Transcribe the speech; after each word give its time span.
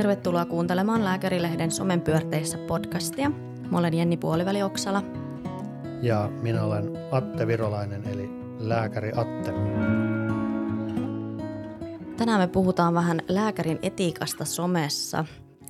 Tervetuloa 0.00 0.44
kuuntelemaan 0.44 1.04
Lääkärilehden 1.04 1.70
somen 1.70 2.00
pyörteissä 2.00 2.58
podcastia. 2.58 3.30
Mä 3.70 3.78
olen 3.78 3.94
Jenni 3.94 4.16
Puolivälioksala. 4.16 5.02
Ja 6.02 6.30
minä 6.42 6.64
olen 6.64 6.90
Atte 7.10 7.46
Virolainen, 7.46 8.04
eli 8.08 8.30
lääkäri 8.58 9.12
Atte. 9.16 9.52
Tänään 12.16 12.40
me 12.40 12.46
puhutaan 12.46 12.94
vähän 12.94 13.20
lääkärin 13.28 13.78
etiikasta 13.82 14.44
somessa. 14.44 15.24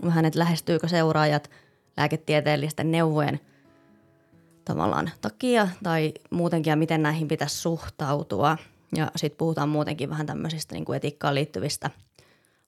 Vähän, 0.04 0.24
että 0.24 0.38
lähestyykö 0.38 0.88
seuraajat 0.88 1.50
lääketieteellisten 1.96 2.90
neuvojen 2.90 3.40
tavallaan 4.64 5.10
takia 5.20 5.68
tai 5.82 6.12
muutenkin 6.30 6.70
ja 6.70 6.76
miten 6.76 7.02
näihin 7.02 7.28
pitäisi 7.28 7.58
suhtautua. 7.58 8.56
Ja 8.96 9.10
sitten 9.16 9.38
puhutaan 9.38 9.68
muutenkin 9.68 10.10
vähän 10.10 10.26
tämmöisistä 10.26 10.74
niin 10.74 10.84
kuin 10.84 10.96
etiikkaan 10.96 11.34
liittyvistä 11.34 11.90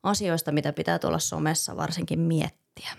asioista, 0.03 0.53
mitä 0.53 0.73
pitää 0.73 0.99
tuolla 0.99 1.19
somessa 1.19 1.77
varsinkin 1.77 2.21
miettiä. 2.21 2.97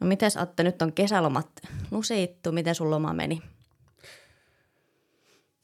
No 0.00 0.06
miten 0.06 0.30
Atte, 0.36 0.62
nyt 0.62 0.82
on 0.82 0.92
kesälomat 0.92 1.48
lusiittu, 1.90 2.52
miten 2.52 2.74
sun 2.74 2.90
loma 2.90 3.12
meni? 3.12 3.42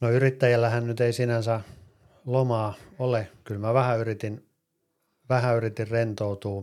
No 0.01 0.11
yrittäjällähän 0.11 0.87
nyt 0.87 1.01
ei 1.01 1.13
sinänsä 1.13 1.61
lomaa 2.27 2.75
ole. 2.99 3.29
Kyllä 3.45 3.61
mä 3.61 3.75
vähän 3.75 3.99
yritin, 3.99 4.49
vähän 5.29 5.57
yritin 5.57 5.89
rentoutua 5.89 6.63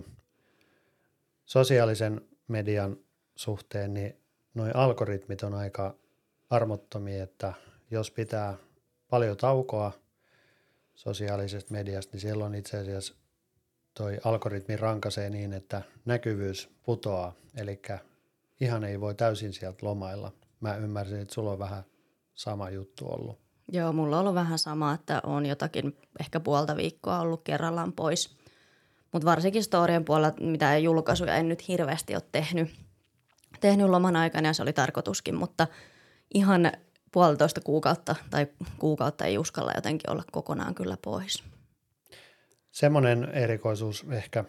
sosiaalisen 1.46 2.22
median 2.48 2.98
suhteen, 3.36 3.94
niin 3.94 4.18
noin 4.54 4.76
algoritmit 4.76 5.44
on 5.44 5.54
aika 5.54 5.96
armottomia, 6.50 7.24
että 7.24 7.54
jos 7.92 8.12
pitää 8.12 8.58
paljon 9.10 9.38
taukoa 9.38 9.92
sosiaalisesta 10.96 11.74
mediasta, 11.74 12.12
niin 12.14 12.22
siellä 12.22 12.46
on 12.46 12.56
itse 12.56 12.78
asiassa 12.78 13.14
toi 13.94 14.18
algoritmi 14.24 14.78
rankasee 14.78 15.30
niin, 15.30 15.54
että 15.54 15.82
näkyvyys 16.06 16.70
putoaa, 16.84 17.34
eli 17.56 17.82
ihan 18.62 18.84
ei 18.84 19.02
voi 19.02 19.16
täysin 19.16 19.54
sieltä 19.54 19.86
lomailla. 19.86 20.32
Mä 20.60 20.76
ymmärsin, 20.76 21.20
että 21.20 21.34
sulla 21.34 21.52
on 21.52 21.60
vähän 21.60 21.84
sama 22.36 22.70
juttu 22.70 23.08
ollut. 23.08 23.40
Joo, 23.72 23.94
mulla 23.94 24.16
on 24.16 24.22
ollut 24.22 24.36
vähän 24.36 24.60
sama, 24.60 24.94
että 24.94 25.22
on 25.24 25.46
jotakin 25.46 25.98
ehkä 26.20 26.40
puolta 26.40 26.76
viikkoa 26.76 27.20
ollut 27.20 27.44
kerrallaan 27.44 27.94
pois. 27.94 28.38
Mutta 29.12 29.26
varsinkin 29.26 29.64
storien 29.64 30.06
puolella, 30.06 30.36
mitä 30.40 30.78
julkaisuja 30.78 31.36
en 31.36 31.50
nyt 31.50 31.68
hirveästi 31.68 32.16
ole 32.16 32.24
tehnyt, 32.32 32.76
tehnyt 33.60 33.90
loman 33.90 34.16
aikana 34.16 34.50
ja 34.50 34.54
se 34.54 34.62
oli 34.62 34.74
tarkoituskin, 34.74 35.36
mutta 35.36 35.68
ihan 36.34 36.72
puolitoista 37.12 37.62
kuukautta 37.62 38.16
tai 38.30 38.48
kuukautta 38.80 39.26
ei 39.26 39.38
uskalla 39.38 39.72
jotenkin 39.76 40.10
olla 40.10 40.24
kokonaan 40.32 40.76
kyllä 40.76 40.98
pois. 41.02 41.53
Semmoinen 42.74 43.30
erikoisuus 43.34 44.06
ehkä 44.12 44.44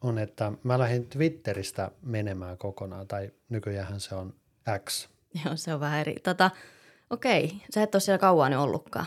on, 0.00 0.18
että 0.18 0.52
mä 0.62 0.78
lähdin 0.78 1.06
Twitteristä 1.06 1.90
menemään 2.02 2.58
kokonaan, 2.58 3.08
tai 3.08 3.30
nykyään 3.48 4.00
se 4.00 4.14
on 4.14 4.34
X. 4.84 5.08
Joo, 5.44 5.56
se 5.56 5.74
on 5.74 5.80
vähän 5.80 6.00
eri. 6.00 6.14
Tota, 6.22 6.50
okei, 7.10 7.52
sä 7.74 7.82
et 7.82 7.94
ole 7.94 8.00
siellä 8.00 8.18
kauan 8.18 8.52
ollutkaan. 8.52 9.06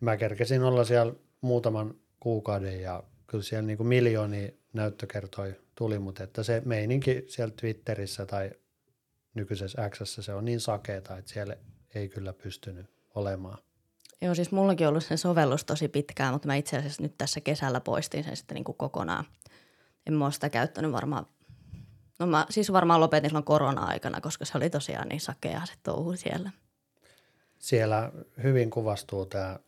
Mä 0.00 0.16
kerkesin 0.16 0.62
olla 0.62 0.84
siellä 0.84 1.14
muutaman 1.40 1.94
kuukauden 2.20 2.80
ja 2.80 3.02
kyllä 3.26 3.44
siellä 3.44 3.66
niin 3.66 3.76
kuin 3.76 3.86
miljoonia 3.86 4.48
näyttökertoi 4.72 5.54
tuli, 5.74 5.98
mutta 5.98 6.24
että 6.24 6.42
se 6.42 6.62
meininki 6.64 7.24
siellä 7.28 7.54
Twitterissä 7.60 8.26
tai 8.26 8.50
nykyisessä 9.34 9.90
X 9.90 10.00
se 10.04 10.34
on 10.34 10.44
niin 10.44 10.60
sakeeta, 10.60 11.18
että 11.18 11.32
siellä 11.32 11.56
ei 11.94 12.08
kyllä 12.08 12.32
pystynyt 12.32 12.86
olemaan. 13.14 13.58
Joo, 14.20 14.34
siis 14.34 14.52
mullakin 14.52 14.86
on 14.86 14.88
ollut 14.88 15.04
sen 15.04 15.18
sovellus 15.18 15.64
tosi 15.64 15.88
pitkään, 15.88 16.32
mutta 16.32 16.48
mä 16.48 16.56
itse 16.56 16.76
asiassa 16.76 17.02
nyt 17.02 17.14
tässä 17.18 17.40
kesällä 17.40 17.80
poistin 17.80 18.24
sen 18.24 18.36
sitten 18.36 18.54
niin 18.54 18.64
kuin 18.64 18.76
kokonaan. 18.78 19.24
En 20.06 20.14
mä 20.14 20.24
ole 20.24 20.32
sitä 20.32 20.50
käyttänyt 20.50 20.92
varmaan, 20.92 21.26
no 22.18 22.26
mä 22.26 22.46
siis 22.50 22.72
varmaan 22.72 23.00
lopetin 23.00 23.30
silloin 23.30 23.44
korona-aikana, 23.44 24.20
koska 24.20 24.44
se 24.44 24.58
oli 24.58 24.70
tosiaan 24.70 25.08
niin 25.08 25.20
sakea 25.20 25.66
se 25.66 25.72
touhu 25.82 26.16
siellä. 26.16 26.50
Siellä 27.58 28.12
hyvin 28.42 28.70
kuvastuu 28.70 29.26
tämä 29.26 29.58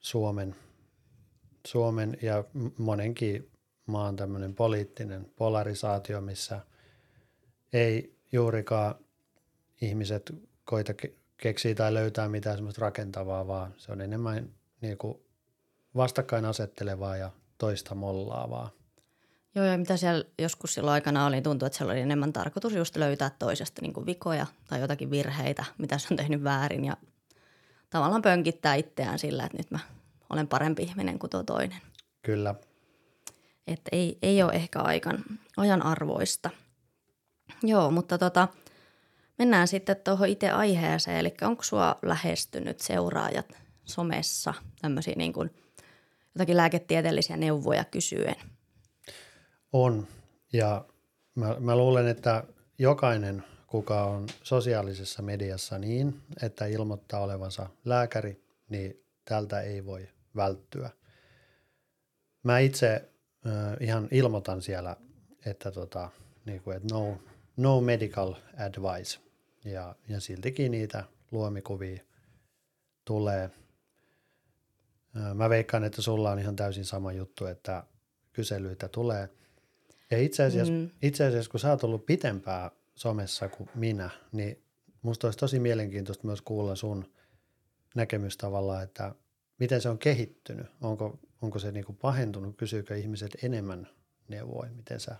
Suomen, 0.00 0.56
Suomen 1.66 2.16
ja 2.22 2.44
monenkin 2.78 3.50
maan 3.86 4.16
tämmöinen 4.16 4.54
poliittinen 4.54 5.32
polarisaatio, 5.36 6.20
missä 6.20 6.60
ei 7.72 8.16
juurikaan 8.32 8.94
ihmiset 9.80 10.34
koita 10.64 10.92
keksiä 11.40 11.74
tai 11.74 11.94
löytää 11.94 12.28
mitään 12.28 12.56
semmoista 12.56 12.80
rakentavaa, 12.80 13.46
vaan 13.46 13.74
se 13.76 13.92
on 13.92 14.00
enemmän 14.00 14.50
niin 14.80 14.98
kuin 14.98 15.18
vastakkainasettelevaa 15.96 17.16
ja 17.16 17.30
toista 17.58 17.94
mollaavaa. 17.94 18.70
Joo, 19.54 19.64
ja 19.64 19.78
mitä 19.78 19.96
siellä 19.96 20.24
joskus 20.38 20.74
silloin 20.74 20.92
aikana 20.92 21.26
oli, 21.26 21.42
tuntui, 21.42 21.66
että 21.66 21.76
siellä 21.78 21.92
oli 21.92 22.00
enemmän 22.00 22.32
tarkoitus 22.32 22.74
just 22.74 22.96
löytää 22.96 23.30
toisesta 23.38 23.82
niin 23.82 23.92
kuin 23.92 24.06
vikoja 24.06 24.46
tai 24.68 24.80
jotakin 24.80 25.10
virheitä, 25.10 25.64
mitä 25.78 25.98
se 25.98 26.08
on 26.10 26.16
tehnyt 26.16 26.44
väärin 26.44 26.84
ja 26.84 26.96
tavallaan 27.90 28.22
pönkittää 28.22 28.74
itseään 28.74 29.18
sillä, 29.18 29.44
että 29.44 29.58
nyt 29.58 29.70
mä 29.70 29.78
olen 30.30 30.48
parempi 30.48 30.82
ihminen 30.82 31.18
kuin 31.18 31.30
tuo 31.30 31.42
toinen. 31.42 31.80
Kyllä. 32.22 32.54
Että 33.66 33.88
ei, 33.92 34.18
ei 34.22 34.42
ole 34.42 34.52
ehkä 34.52 34.80
aikan, 34.80 35.24
ajan 35.56 35.82
arvoista. 35.82 36.50
Joo, 37.62 37.90
mutta 37.90 38.18
tota, 38.18 38.48
Mennään 39.40 39.68
sitten 39.68 39.96
tuohon 39.96 40.28
itse 40.28 40.50
aiheeseen, 40.50 41.16
eli 41.16 41.34
onko 41.42 41.62
sua 41.62 41.98
lähestynyt 42.02 42.80
seuraajat 42.80 43.46
somessa 43.84 44.54
tämmöisiä 44.80 45.14
niin 45.16 45.32
kuin 45.32 45.50
jotakin 46.34 46.56
lääketieteellisiä 46.56 47.36
neuvoja 47.36 47.84
kysyen? 47.84 48.34
On, 49.72 50.06
ja 50.52 50.84
mä, 51.34 51.56
mä 51.58 51.76
luulen, 51.76 52.08
että 52.08 52.44
jokainen, 52.78 53.44
kuka 53.66 54.04
on 54.04 54.26
sosiaalisessa 54.42 55.22
mediassa 55.22 55.78
niin, 55.78 56.20
että 56.42 56.66
ilmoittaa 56.66 57.20
olevansa 57.20 57.66
lääkäri, 57.84 58.44
niin 58.68 59.04
tältä 59.24 59.60
ei 59.60 59.84
voi 59.86 60.08
välttyä. 60.36 60.90
Mä 62.42 62.58
itse 62.58 63.08
äh, 63.46 63.52
ihan 63.80 64.08
ilmoitan 64.10 64.62
siellä, 64.62 64.96
että, 65.46 65.70
tota, 65.70 66.10
niin 66.44 66.62
kuin, 66.62 66.76
että 66.76 66.94
no, 66.94 67.18
no 67.56 67.80
medical 67.80 68.34
advice– 68.58 69.20
ja, 69.64 69.94
ja 70.08 70.20
siltikin 70.20 70.70
niitä 70.70 71.04
luomikuvia 71.30 72.02
tulee. 73.04 73.50
Mä 75.34 75.50
veikkaan, 75.50 75.84
että 75.84 76.02
sulla 76.02 76.30
on 76.30 76.38
ihan 76.38 76.56
täysin 76.56 76.84
sama 76.84 77.12
juttu, 77.12 77.46
että 77.46 77.84
kyselyitä 78.32 78.88
tulee. 78.88 79.28
Ja 80.10 80.18
itse 80.18 80.42
asiassa, 80.42 80.72
mm. 80.72 80.90
itse 81.02 81.24
asiassa 81.24 81.50
kun 81.50 81.60
sä 81.60 81.70
oot 81.70 81.84
ollut 81.84 82.06
pitempää 82.06 82.70
somessa 82.94 83.48
kuin 83.48 83.70
minä, 83.74 84.10
niin 84.32 84.62
musta 85.02 85.26
olisi 85.26 85.38
tosi 85.38 85.58
mielenkiintoista 85.58 86.26
myös 86.26 86.42
kuulla 86.42 86.76
sun 86.76 87.12
näkemys 87.94 88.36
tavallaan, 88.36 88.82
että 88.82 89.14
miten 89.58 89.80
se 89.80 89.88
on 89.88 89.98
kehittynyt. 89.98 90.66
Onko, 90.80 91.18
onko 91.42 91.58
se 91.58 91.72
niin 91.72 91.84
pahentunut? 92.00 92.56
Kysyykö 92.56 92.96
ihmiset 92.96 93.36
enemmän 93.42 93.88
neuvoja? 94.28 94.70
Miten 94.70 95.00
sä 95.00 95.16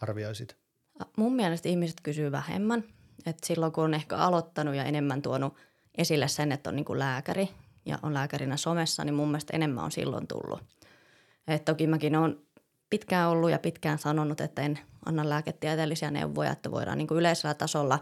arvioisit? 0.00 0.56
Mun 1.16 1.36
mielestä 1.36 1.68
ihmiset 1.68 2.00
kysyy 2.02 2.32
vähemmän. 2.32 2.84
Et 3.26 3.38
silloin 3.44 3.72
kun 3.72 3.84
on 3.84 3.94
ehkä 3.94 4.16
aloittanut 4.16 4.74
ja 4.74 4.84
enemmän 4.84 5.22
tuonut 5.22 5.56
esille 5.98 6.28
sen, 6.28 6.52
että 6.52 6.70
on 6.70 6.76
niin 6.76 6.84
kuin 6.84 6.98
lääkäri 6.98 7.48
ja 7.86 7.98
on 8.02 8.14
lääkärinä 8.14 8.56
somessa, 8.56 9.04
niin 9.04 9.14
mun 9.14 9.28
mielestä 9.28 9.56
enemmän 9.56 9.84
on 9.84 9.92
silloin 9.92 10.26
tullut. 10.26 10.60
Et 11.48 11.64
toki 11.64 11.86
mäkin 11.86 12.16
olen 12.16 12.36
pitkään 12.90 13.28
ollut 13.28 13.50
ja 13.50 13.58
pitkään 13.58 13.98
sanonut, 13.98 14.40
että 14.40 14.62
en 14.62 14.78
anna 15.06 15.28
lääketieteellisiä 15.28 16.10
neuvoja, 16.10 16.52
että 16.52 16.70
voidaan 16.70 16.98
niin 16.98 17.08
kuin 17.08 17.18
yleisellä 17.18 17.54
tasolla 17.54 17.98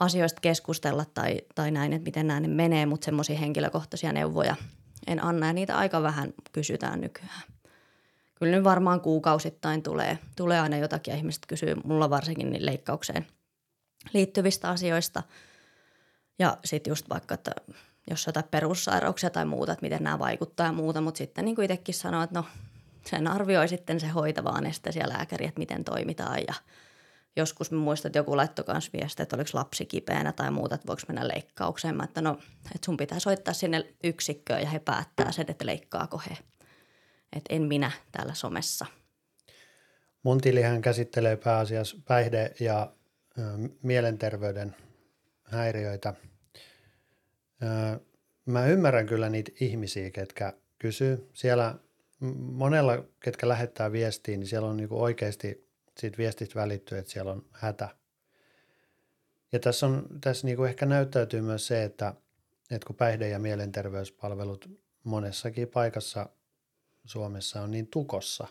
asioista 0.00 0.40
keskustella 0.40 1.04
tai, 1.14 1.40
tai 1.54 1.70
näin, 1.70 1.92
että 1.92 2.04
miten 2.04 2.26
näin 2.26 2.50
menee, 2.50 2.86
mutta 2.86 3.04
semmoisia 3.04 3.38
henkilökohtaisia 3.38 4.12
neuvoja 4.12 4.56
en 5.06 5.24
anna 5.24 5.46
ja 5.46 5.52
niitä 5.52 5.76
aika 5.76 6.02
vähän 6.02 6.34
kysytään 6.52 7.00
nykyään. 7.00 7.42
Kyllä 8.34 8.56
nyt 8.56 8.64
varmaan 8.64 9.00
kuukausittain 9.00 9.82
tulee, 9.82 10.18
tulee 10.36 10.60
aina 10.60 10.76
jotakin 10.76 11.12
ja 11.12 11.16
ihmiset 11.16 11.46
kysyy 11.46 11.74
mulla 11.84 12.10
varsinkin 12.10 12.50
niin 12.50 12.66
leikkaukseen– 12.66 13.26
liittyvistä 14.12 14.70
asioista. 14.70 15.22
Ja 16.38 16.56
sitten 16.64 16.90
just 16.90 17.08
vaikka, 17.08 17.34
että 17.34 17.50
jos 18.10 18.26
jotain 18.26 18.46
perussairauksia 18.50 19.30
tai 19.30 19.44
muuta, 19.44 19.72
että 19.72 19.82
miten 19.82 20.02
nämä 20.02 20.18
vaikuttaa 20.18 20.66
ja 20.66 20.72
muuta, 20.72 21.00
mutta 21.00 21.18
sitten 21.18 21.44
niin 21.44 21.54
kuin 21.54 21.64
itsekin 21.64 21.94
sanoo, 21.94 22.22
että 22.22 22.38
no 22.38 22.46
sen 23.06 23.26
arvioi 23.26 23.68
sitten 23.68 24.00
se 24.00 24.08
hoitava 24.08 24.48
anestesialääkäri, 24.48 25.46
että 25.46 25.58
miten 25.58 25.84
toimitaan 25.84 26.38
ja 26.48 26.54
joskus 27.36 27.70
mä 27.70 27.78
muistan, 27.78 28.08
että 28.08 28.18
joku 28.18 28.36
laittoi 28.36 28.64
myös 28.68 28.92
viestiä, 28.92 29.22
että 29.22 29.36
oliko 29.36 29.50
lapsi 29.52 29.86
kipeänä 29.86 30.32
tai 30.32 30.50
muuta, 30.50 30.74
että 30.74 30.86
voiko 30.86 31.02
mennä 31.08 31.28
leikkaukseen. 31.28 31.96
Mä, 31.96 32.04
että 32.04 32.20
no, 32.20 32.38
että 32.74 32.86
sun 32.86 32.96
pitää 32.96 33.18
soittaa 33.18 33.54
sinne 33.54 33.86
yksikköön 34.04 34.60
ja 34.60 34.68
he 34.68 34.78
päättää 34.78 35.32
sen, 35.32 35.46
että 35.48 35.66
leikkaako 35.66 36.22
he. 36.30 36.38
Että 37.32 37.54
en 37.54 37.62
minä 37.62 37.90
täällä 38.12 38.34
somessa. 38.34 38.86
Mun 40.22 40.40
tilihän 40.40 40.82
käsittelee 40.82 41.36
pääasiassa 41.36 41.96
päihde- 42.04 42.54
ja 42.60 42.92
mielenterveyden 43.82 44.76
häiriöitä. 45.44 46.14
Mä 48.46 48.66
ymmärrän 48.66 49.06
kyllä 49.06 49.28
niitä 49.28 49.52
ihmisiä, 49.60 50.10
ketkä 50.10 50.52
kysyy. 50.78 51.30
Siellä 51.32 51.74
monella, 52.36 53.04
ketkä 53.20 53.48
lähettää 53.48 53.92
viestiä, 53.92 54.36
niin 54.36 54.46
siellä 54.46 54.68
on 54.68 54.76
niin 54.76 54.88
oikeasti 54.92 55.68
siitä 55.98 56.18
viestistä 56.18 56.60
välittyy, 56.60 56.98
että 56.98 57.12
siellä 57.12 57.32
on 57.32 57.46
hätä. 57.52 57.88
Ja 59.52 59.58
tässä, 59.58 59.86
on, 59.86 60.06
tässä 60.20 60.46
niin 60.46 60.66
ehkä 60.66 60.86
näyttäytyy 60.86 61.40
myös 61.40 61.66
se, 61.66 61.84
että, 61.84 62.14
että 62.70 62.86
kun 62.86 62.96
päihde- 62.96 63.28
ja 63.28 63.38
mielenterveyspalvelut 63.38 64.70
monessakin 65.04 65.68
paikassa 65.68 66.28
Suomessa 67.04 67.60
on 67.62 67.70
niin 67.70 67.86
tukossa, 67.86 68.46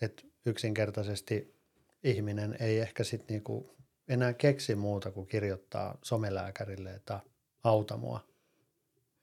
että 0.00 0.22
yksinkertaisesti 0.46 1.58
ihminen 2.04 2.56
ei 2.60 2.80
ehkä 2.80 3.04
sitten 3.04 3.34
niinku 3.34 3.77
enää 4.08 4.32
keksi 4.32 4.74
muuta 4.74 5.10
kuin 5.10 5.26
kirjoittaa 5.26 5.98
somelääkärille, 6.02 6.94
että 6.94 7.20
auta 7.64 7.96
mua. 7.96 8.20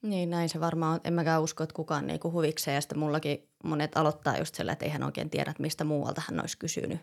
Niin, 0.01 0.29
näin 0.29 0.49
se 0.49 0.59
varmaan 0.59 0.93
on. 0.93 1.01
En 1.03 1.13
mäkään 1.13 1.41
usko, 1.41 1.63
että 1.63 1.75
kukaan 1.75 2.07
niinku 2.07 2.31
huvikseen. 2.31 2.75
Ja 2.75 2.81
sitten 2.81 2.99
mullakin 2.99 3.49
monet 3.63 3.97
aloittaa 3.97 4.37
just 4.37 4.55
sillä, 4.55 4.71
että 4.71 4.85
ei 4.85 4.91
hän 4.91 5.03
oikein 5.03 5.29
tiedä, 5.29 5.53
mistä 5.59 5.83
muualta 5.83 6.21
hän 6.29 6.39
olisi 6.39 6.57
kysynyt. 6.57 6.99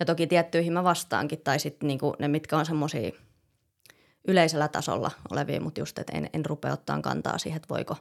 Ja 0.00 0.06
toki 0.06 0.26
tiettyihin 0.26 0.72
mä 0.72 0.84
vastaankin, 0.84 1.40
tai 1.40 1.58
sitten 1.58 1.86
niinku 1.86 2.16
ne, 2.18 2.28
mitkä 2.28 2.58
on 2.58 2.66
semmoisia 2.66 3.10
yleisellä 4.28 4.68
tasolla 4.68 5.10
olevia, 5.30 5.60
mutta 5.60 5.80
just, 5.80 5.98
että 5.98 6.16
en, 6.16 6.30
en 6.32 6.46
rupea 6.46 6.72
ottaa 6.72 7.00
kantaa 7.00 7.38
siihen, 7.38 7.56
että 7.56 7.74
voiko, 7.74 7.96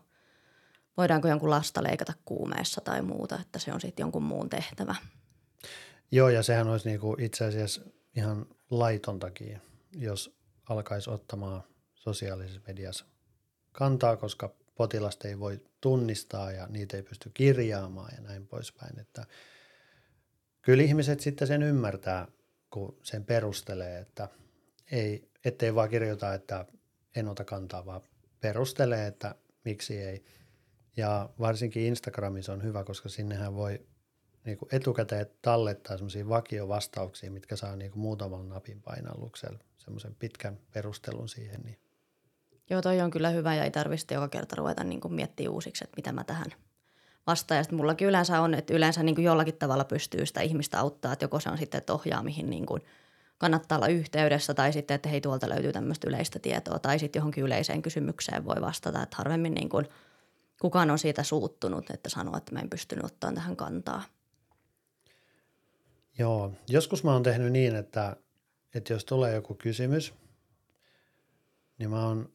voidaanko 0.97 1.27
jonkun 1.27 1.49
lasta 1.49 1.83
leikata 1.83 2.13
kuumeessa 2.25 2.81
tai 2.81 3.01
muuta, 3.01 3.39
että 3.41 3.59
se 3.59 3.73
on 3.73 3.81
sitten 3.81 4.03
jonkun 4.03 4.23
muun 4.23 4.49
tehtävä. 4.49 4.95
Joo, 6.11 6.29
ja 6.29 6.43
sehän 6.43 6.67
olisi 6.67 6.89
niinku 6.89 7.15
itse 7.19 7.45
asiassa 7.45 7.81
ihan 8.17 8.45
laitontakin, 8.69 9.61
jos 9.95 10.37
alkaisi 10.69 11.09
ottamaan 11.09 11.63
sosiaalisessa 11.95 12.61
mediassa 12.67 13.05
kantaa, 13.71 14.17
koska 14.17 14.55
potilasta 14.75 15.27
ei 15.27 15.39
voi 15.39 15.61
tunnistaa 15.81 16.51
ja 16.51 16.67
niitä 16.67 16.97
ei 16.97 17.03
pysty 17.03 17.31
kirjaamaan 17.33 18.11
ja 18.15 18.21
näin 18.21 18.47
poispäin. 18.47 18.99
Että 18.99 19.25
kyllä 20.61 20.83
ihmiset 20.83 21.19
sitten 21.19 21.47
sen 21.47 21.63
ymmärtää, 21.63 22.27
kun 22.69 22.97
sen 23.03 23.25
perustelee, 23.25 23.99
että 23.99 24.29
ei, 24.91 25.31
ettei 25.45 25.75
vaan 25.75 25.89
kirjoita, 25.89 26.33
että 26.33 26.65
en 27.15 27.27
ota 27.27 27.43
kantaa, 27.43 27.85
vaan 27.85 28.01
perustelee, 28.39 29.07
että 29.07 29.35
miksi 29.65 29.97
ei. 29.97 30.25
Ja 30.97 31.29
varsinkin 31.39 31.83
Instagramissa 31.83 32.53
on 32.53 32.63
hyvä, 32.63 32.83
koska 32.83 33.09
sinnehän 33.09 33.55
voi 33.55 33.85
niin 34.47 34.57
kuin 34.57 34.69
etukäteen 34.71 35.27
tallettaa 35.41 35.97
semmoisia 35.97 36.29
vakiovastauksia, 36.29 37.31
mitkä 37.31 37.55
saa 37.55 37.75
niin 37.75 37.91
kuin 37.91 38.01
muutaman 38.01 38.49
napin 38.49 38.81
painalluksella 38.81 39.59
semmoisen 39.77 40.15
pitkän 40.15 40.59
perustelun 40.73 41.29
siihen. 41.29 41.61
Niin. 41.61 41.79
Joo, 42.69 42.81
toi 42.81 43.01
on 43.01 43.11
kyllä 43.11 43.29
hyvä 43.29 43.55
ja 43.55 43.63
ei 43.63 43.71
tarvitse 43.71 44.15
joka 44.15 44.27
kerta 44.27 44.55
ruveta 44.55 44.83
niin 44.83 45.01
kuin 45.01 45.13
miettimään 45.13 45.53
uusiksi, 45.53 45.83
että 45.83 45.95
mitä 45.97 46.11
mä 46.11 46.23
tähän 46.23 46.53
vastaan. 47.27 47.57
Ja 47.57 47.63
sitten 47.63 47.77
mullakin 47.77 48.07
yleensä 48.07 48.41
on, 48.41 48.53
että 48.53 48.73
yleensä 48.73 49.03
niin 49.03 49.15
kuin 49.15 49.25
jollakin 49.25 49.57
tavalla 49.57 49.83
pystyy 49.83 50.25
sitä 50.25 50.41
ihmistä 50.41 50.79
auttaa, 50.79 51.13
että 51.13 51.23
joko 51.23 51.39
se 51.39 51.49
on 51.49 51.57
sitten, 51.57 51.77
että 51.77 51.93
ohjaa 51.93 52.23
mihin 52.23 52.49
niin 52.49 52.65
kuin 52.65 52.81
kannattaa 53.37 53.77
olla 53.77 53.87
yhteydessä 53.87 54.53
tai 54.53 54.73
sitten, 54.73 54.95
että 54.95 55.09
hei 55.09 55.21
tuolta 55.21 55.49
löytyy 55.49 55.73
tämmöistä 55.73 56.09
yleistä 56.09 56.39
tietoa 56.39 56.79
tai 56.79 56.99
sitten 56.99 57.19
johonkin 57.19 57.43
yleiseen 57.43 57.81
kysymykseen 57.81 58.45
voi 58.45 58.61
vastata, 58.61 59.03
että 59.03 59.17
harvemmin 59.17 59.53
niin 59.53 59.69
kuin 59.69 59.87
kukaan 60.61 60.91
on 60.91 60.99
siitä 60.99 61.23
suuttunut, 61.23 61.89
että 61.89 62.09
sanoo, 62.09 62.37
että 62.37 62.53
mä 62.53 62.59
en 62.59 62.69
pystynyt 62.69 63.05
ottamaan 63.05 63.35
tähän 63.35 63.55
kantaa. 63.55 64.03
Joo, 66.19 66.53
joskus 66.67 67.03
mä 67.03 67.13
oon 67.13 67.23
tehnyt 67.23 67.51
niin, 67.51 67.75
että, 67.75 68.15
että 68.75 68.93
jos 68.93 69.05
tulee 69.05 69.35
joku 69.35 69.55
kysymys, 69.55 70.13
niin 71.77 71.89
mä 71.89 72.07
oon 72.07 72.33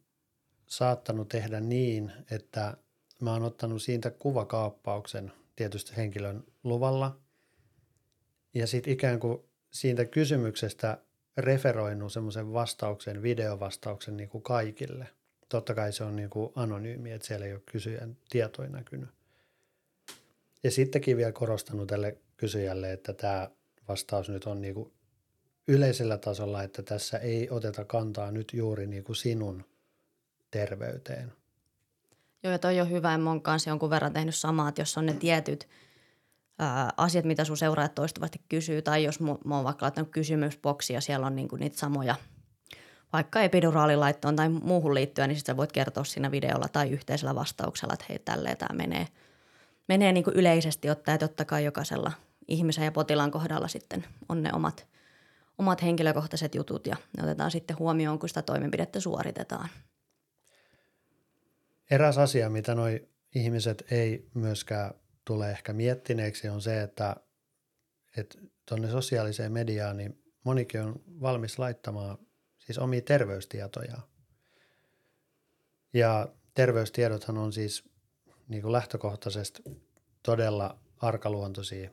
saattanut 0.67 1.29
tehdä 1.29 1.61
niin, 1.61 2.13
että 2.31 2.77
mä 3.21 3.33
oon 3.33 3.43
ottanut 3.43 3.83
siitä 3.83 4.11
kuvakaappauksen 4.11 5.33
tietysti 5.57 5.97
henkilön 5.97 6.45
luvalla 6.65 7.19
ja 8.55 8.67
sitten 8.67 8.93
ikään 8.93 9.21
kuin 9.21 9.39
siitä 9.71 10.05
kysymyksestä 10.05 10.99
referoinut 11.37 12.13
semmoisen 12.13 12.53
vastauksen, 12.53 13.23
videovastauksen 13.23 14.17
niin 14.17 14.29
kuin 14.29 14.43
kaikille. 14.43 15.07
Totta 15.49 15.75
kai 15.75 15.93
se 15.93 16.05
on 16.05 16.17
niin 16.17 16.31
kuin 16.31 16.53
anonyymi, 16.55 17.13
että 17.13 17.27
siellä 17.27 17.47
ei 17.47 17.53
ole 17.53 17.63
kysyjän 17.67 18.17
tietoja 18.31 18.69
näkynyt. 18.69 19.09
Ja 20.63 20.71
sittenkin 20.71 21.17
vielä 21.17 21.33
korostanut 21.33 21.89
tälle 21.89 22.19
kysyjälle, 22.37 22.93
että 22.93 23.13
tämä 23.13 23.51
vastaus 23.93 24.29
nyt 24.29 24.45
on 24.45 24.61
niin 24.61 24.75
kuin 24.75 24.93
yleisellä 25.69 26.19
tasolla, 26.19 26.63
että 26.63 26.83
tässä 26.83 27.19
ei 27.19 27.51
oteta 27.51 27.85
kantaa 27.85 28.31
nyt 28.31 28.53
juuri 28.53 28.87
niin 28.87 29.05
kuin 29.05 29.17
sinun 29.17 29.65
terveyteen. 30.51 31.33
Joo, 32.43 32.53
ja 32.53 32.59
toi 32.59 32.81
on 32.81 32.91
hyvä. 32.91 33.19
Mä 33.19 33.31
oon 33.31 33.43
kanssa 33.43 33.71
jonkun 33.71 33.91
verran 33.91 34.13
tehnyt 34.13 34.35
samaa, 34.35 34.69
että 34.69 34.81
jos 34.81 34.99
on 34.99 35.07
ne 35.07 35.15
tietyt 35.15 35.69
ää, 36.59 36.93
asiat, 36.97 37.25
mitä 37.25 37.45
sun 37.45 37.57
seuraajat 37.57 37.95
toistuvasti 37.95 38.41
kysyy, 38.49 38.83
tai 38.83 39.05
jos 39.05 39.21
mä 39.21 39.31
oon 39.51 39.65
vaikka 39.65 39.85
laittanut 39.85 40.11
kysymysboksia, 40.11 41.01
siellä 41.01 41.27
on 41.27 41.37
niinku 41.37 41.57
niitä 41.57 41.79
samoja 41.79 42.15
vaikka 43.13 43.41
epiduraalilaittoon 43.41 44.37
tai 44.37 44.49
muuhun 44.49 44.95
liittyen, 44.95 45.29
niin 45.29 45.37
sitten 45.37 45.57
voit 45.57 45.73
kertoa 45.73 46.05
siinä 46.05 46.31
videolla 46.31 46.69
tai 46.69 46.91
yhteisellä 46.91 47.35
vastauksella, 47.35 47.95
että 47.95 48.07
hei, 48.09 48.19
tälleen 48.19 48.57
tämä 48.57 48.77
menee, 48.77 49.07
menee 49.89 50.13
niin 50.13 50.25
kuin 50.25 50.37
yleisesti 50.37 50.91
ottaen. 50.91 51.19
Totta 51.19 51.45
kai 51.45 51.65
jokaisella 51.65 52.13
ihmisen 52.49 52.85
ja 52.85 52.93
potilaan 52.93 53.31
kohdalla 53.31 53.69
sitten 53.69 54.05
on 54.29 54.43
ne 54.43 54.51
omat, 54.53 54.87
omat 55.59 55.83
henkilökohtaiset 55.83 56.55
jutut 56.55 56.87
ja 56.87 56.97
ne 57.17 57.23
otetaan 57.23 57.51
sitten 57.51 57.79
huomioon, 57.79 58.19
kun 58.19 58.29
sitä 58.29 58.43
toimenpidettä 58.43 59.01
suoritetaan. 59.01 59.69
Eräs 61.91 62.19
asia, 62.19 62.51
mitä 62.51 62.75
noi 62.75 63.09
ihmiset 63.35 63.85
ei 63.91 64.29
myöskään 64.35 64.95
tule 65.25 65.51
ehkä 65.51 65.73
miettineeksi, 65.73 66.49
on 66.49 66.63
se, 66.63 66.83
että 66.83 67.17
tuonne 68.69 68.91
sosiaaliseen 68.91 69.53
mediaan 69.53 69.97
niin 69.97 70.23
monikin 70.45 70.81
on 70.81 71.03
valmis 71.21 71.59
laittamaan 71.59 72.19
siis 72.59 72.79
omia 72.79 73.01
terveystietoja. 73.01 73.97
Ja 75.95 76.29
terveystiedothan 76.55 77.39
on 77.39 77.53
siis 77.53 77.85
niin 78.49 78.63
kuin 78.63 78.73
lähtökohtaisesti 78.73 79.63
todella 80.23 80.79
arkaluontoisia 80.99 81.91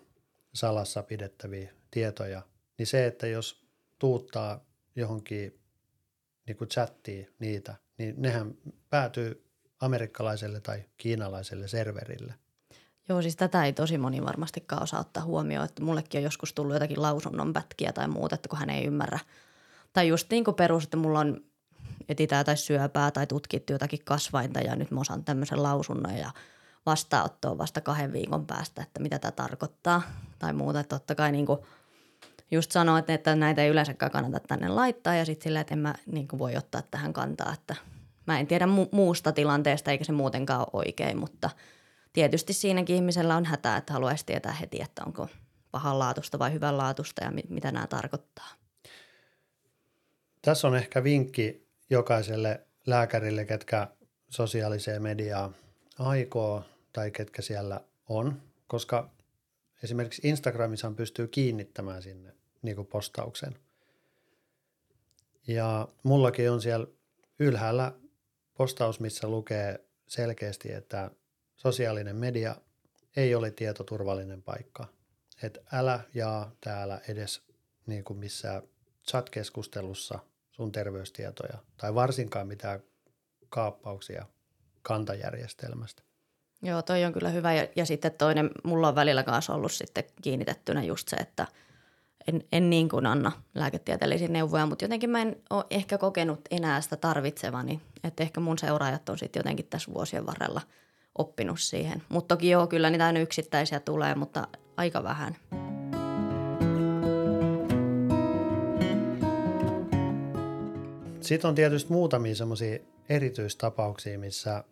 salassa 0.54 1.04
pidettäviä 1.04 1.74
tietoja, 1.92 2.42
niin 2.78 2.88
se, 2.88 3.06
että 3.06 3.28
jos 3.28 3.66
tuuttaa 4.00 4.66
johonkin 4.96 5.60
niin 6.48 6.58
kuin 6.58 6.70
chattiin 6.70 7.28
niitä, 7.40 7.76
niin 7.98 8.16
nehän 8.18 8.54
päätyy 8.90 9.46
amerikkalaiselle 9.80 10.62
tai 10.62 10.84
kiinalaiselle 10.98 11.68
serverille. 11.68 12.34
Joo, 13.10 13.22
siis 13.22 13.36
tätä 13.36 13.66
ei 13.66 13.74
tosi 13.74 13.98
moni 13.98 14.26
varmastikaan 14.26 14.84
osaa 14.84 15.00
ottaa 15.00 15.24
huomioon, 15.24 15.66
että 15.66 15.84
mullekin 15.84 16.20
on 16.20 16.24
joskus 16.24 16.54
tullut 16.54 16.74
jotakin 16.74 17.02
lausunnon 17.02 17.54
pätkiä 17.54 17.94
tai 17.94 18.08
muuta, 18.08 18.36
että 18.36 18.50
kun 18.50 18.60
hän 18.60 18.70
ei 18.70 18.86
ymmärrä. 18.86 19.20
Tai 19.94 20.08
just 20.08 20.30
niin 20.30 20.44
kuin 20.44 20.56
perus, 20.56 20.84
että 20.84 20.98
mulla 20.98 21.20
on 21.20 21.44
etitää 22.10 22.44
tai 22.44 22.58
syöpää 22.58 23.12
tai 23.12 23.28
tutkittu 23.28 23.74
jotakin 23.74 24.06
kasvainta 24.06 24.60
ja 24.60 24.76
nyt 24.76 24.92
mä 24.92 25.00
osaan 25.00 25.24
tämmöisen 25.24 25.64
lausunnon 25.64 26.16
ja 26.16 26.32
vastaanottoon 26.86 27.58
vasta 27.58 27.82
kahden 27.82 28.14
viikon 28.14 28.46
päästä, 28.46 28.82
että 28.82 29.00
mitä 29.00 29.20
tämä 29.20 29.32
tarkoittaa 29.32 30.02
tai 30.40 30.54
muuta. 30.54 30.80
Että 30.80 30.96
totta 30.96 31.16
kai 31.16 31.32
niin 31.32 31.46
kuin 31.46 31.60
just 32.52 32.72
sanoit, 32.72 33.10
että 33.10 33.36
näitä 33.36 33.64
ei 33.64 33.70
yleensäkään 33.70 34.12
kannata 34.12 34.40
tänne 34.40 34.68
laittaa 34.68 35.16
ja 35.16 35.26
sitten 35.26 35.44
silleen, 35.44 35.62
että 35.62 35.74
en 35.74 35.80
mä 35.80 35.96
niin 36.06 36.28
kuin 36.28 36.40
voi 36.40 36.56
ottaa 36.56 36.82
tähän 36.82 37.14
kantaa, 37.14 37.54
että 37.54 37.76
mä 38.28 38.40
en 38.40 38.48
tiedä 38.48 38.66
mu- 38.66 38.90
muusta 38.92 39.32
tilanteesta 39.32 39.92
eikä 39.92 40.04
se 40.04 40.12
muutenkaan 40.12 40.60
ole 40.60 40.70
oikein, 40.74 41.18
mutta 41.18 41.50
tietysti 42.14 42.54
siinäkin 42.54 42.96
ihmisellä 42.96 43.36
on 43.36 43.46
hätä, 43.46 43.78
että 43.78 43.94
haluaisi 43.94 44.26
tietää 44.26 44.52
heti, 44.52 44.82
että 44.82 45.02
onko 45.06 45.28
pahanlaatusta 45.72 46.40
vai 46.40 46.54
hyvänlaatusta 46.54 47.24
ja 47.24 47.32
mit- 47.32 47.50
mitä 47.50 47.72
nämä 47.72 47.88
tarkoittaa. 47.88 48.48
Tässä 50.42 50.68
on 50.68 50.76
ehkä 50.76 51.04
vinkki 51.04 51.68
jokaiselle 51.90 52.68
lääkärille, 52.88 53.46
ketkä 53.46 53.88
sosiaaliseen 54.30 55.02
mediaan 55.02 55.56
aikoo 56.00 56.64
tai 56.94 57.12
ketkä 57.12 57.42
siellä 57.42 57.82
on, 58.10 58.42
koska 58.68 59.10
esimerkiksi 59.84 60.28
Instagramissa 60.28 60.92
pystyy 60.92 61.28
kiinnittämään 61.28 62.04
sinne 62.04 62.36
niin 62.62 62.76
kuin 62.76 62.88
postauksen. 62.88 63.56
Ja 65.48 65.88
mullakin 66.04 66.52
on 66.52 66.62
siellä 66.62 66.88
ylhäällä 67.40 67.92
postaus, 68.58 69.00
missä 69.00 69.28
lukee 69.28 69.86
selkeästi, 70.08 70.74
että 70.74 71.12
sosiaalinen 71.56 72.16
media 72.16 72.56
ei 73.16 73.36
ole 73.36 73.52
tietoturvallinen 73.52 74.44
paikka. 74.44 74.88
Et 75.44 75.58
älä 75.74 76.00
jaa 76.14 76.52
täällä 76.62 77.02
edes 77.08 77.42
niin 77.86 78.04
kuin 78.04 78.20
missään 78.20 78.62
chat-keskustelussa 79.08 80.20
sun 80.52 80.72
terveystietoja 80.72 81.58
tai 81.78 81.96
varsinkaan 81.96 82.48
mitään 82.48 82.84
kaappauksia 83.50 84.26
kantajärjestelmästä. 84.90 86.04
Joo, 86.62 86.82
toi 86.82 87.06
on 87.06 87.14
kyllä 87.14 87.30
hyvä. 87.30 87.54
Ja, 87.54 87.68
ja 87.76 87.86
sitten 87.86 88.12
toinen, 88.12 88.50
mulla 88.64 88.88
on 88.88 88.96
välillä 88.96 89.24
kanssa 89.24 89.54
ollut 89.54 89.72
sitten 89.72 90.04
kiinnitettynä 90.22 90.84
just 90.84 91.08
se, 91.08 91.16
että 91.16 91.48
en, 92.28 92.44
en 92.52 92.70
niin 92.70 92.90
kuin 92.90 93.06
anna 93.06 93.32
lääketieteellisiä 93.56 94.28
neuvoja, 94.28 94.66
mutta 94.66 94.86
jotenkin 94.86 95.10
mä 95.10 95.22
en 95.22 95.36
ole 95.50 95.66
ehkä 95.70 95.98
kokenut 95.98 96.40
enää 96.52 96.82
sitä 96.82 96.98
tarvitsevani. 96.98 97.82
Että 98.04 98.24
ehkä 98.24 98.40
mun 98.40 98.58
seuraajat 98.58 99.10
on 99.10 99.18
sitten 99.18 99.40
jotenkin 99.40 99.66
tässä 99.66 99.94
vuosien 99.94 100.26
varrella 100.26 100.62
oppinut 101.18 101.60
siihen. 101.60 102.04
Mutta 102.10 102.36
toki 102.36 102.50
joo, 102.50 102.68
kyllä 102.68 102.90
niitä 102.90 103.06
aina 103.06 103.20
yksittäisiä 103.20 103.80
tulee, 103.80 104.16
mutta 104.16 104.48
aika 104.78 105.04
vähän. 105.04 105.36
Sitten 111.22 111.50
on 111.50 111.56
tietysti 111.56 111.92
muutamia 111.92 112.36
semmoisia 112.36 112.80
erityistapauksia, 113.10 114.20
missä, 114.20 114.64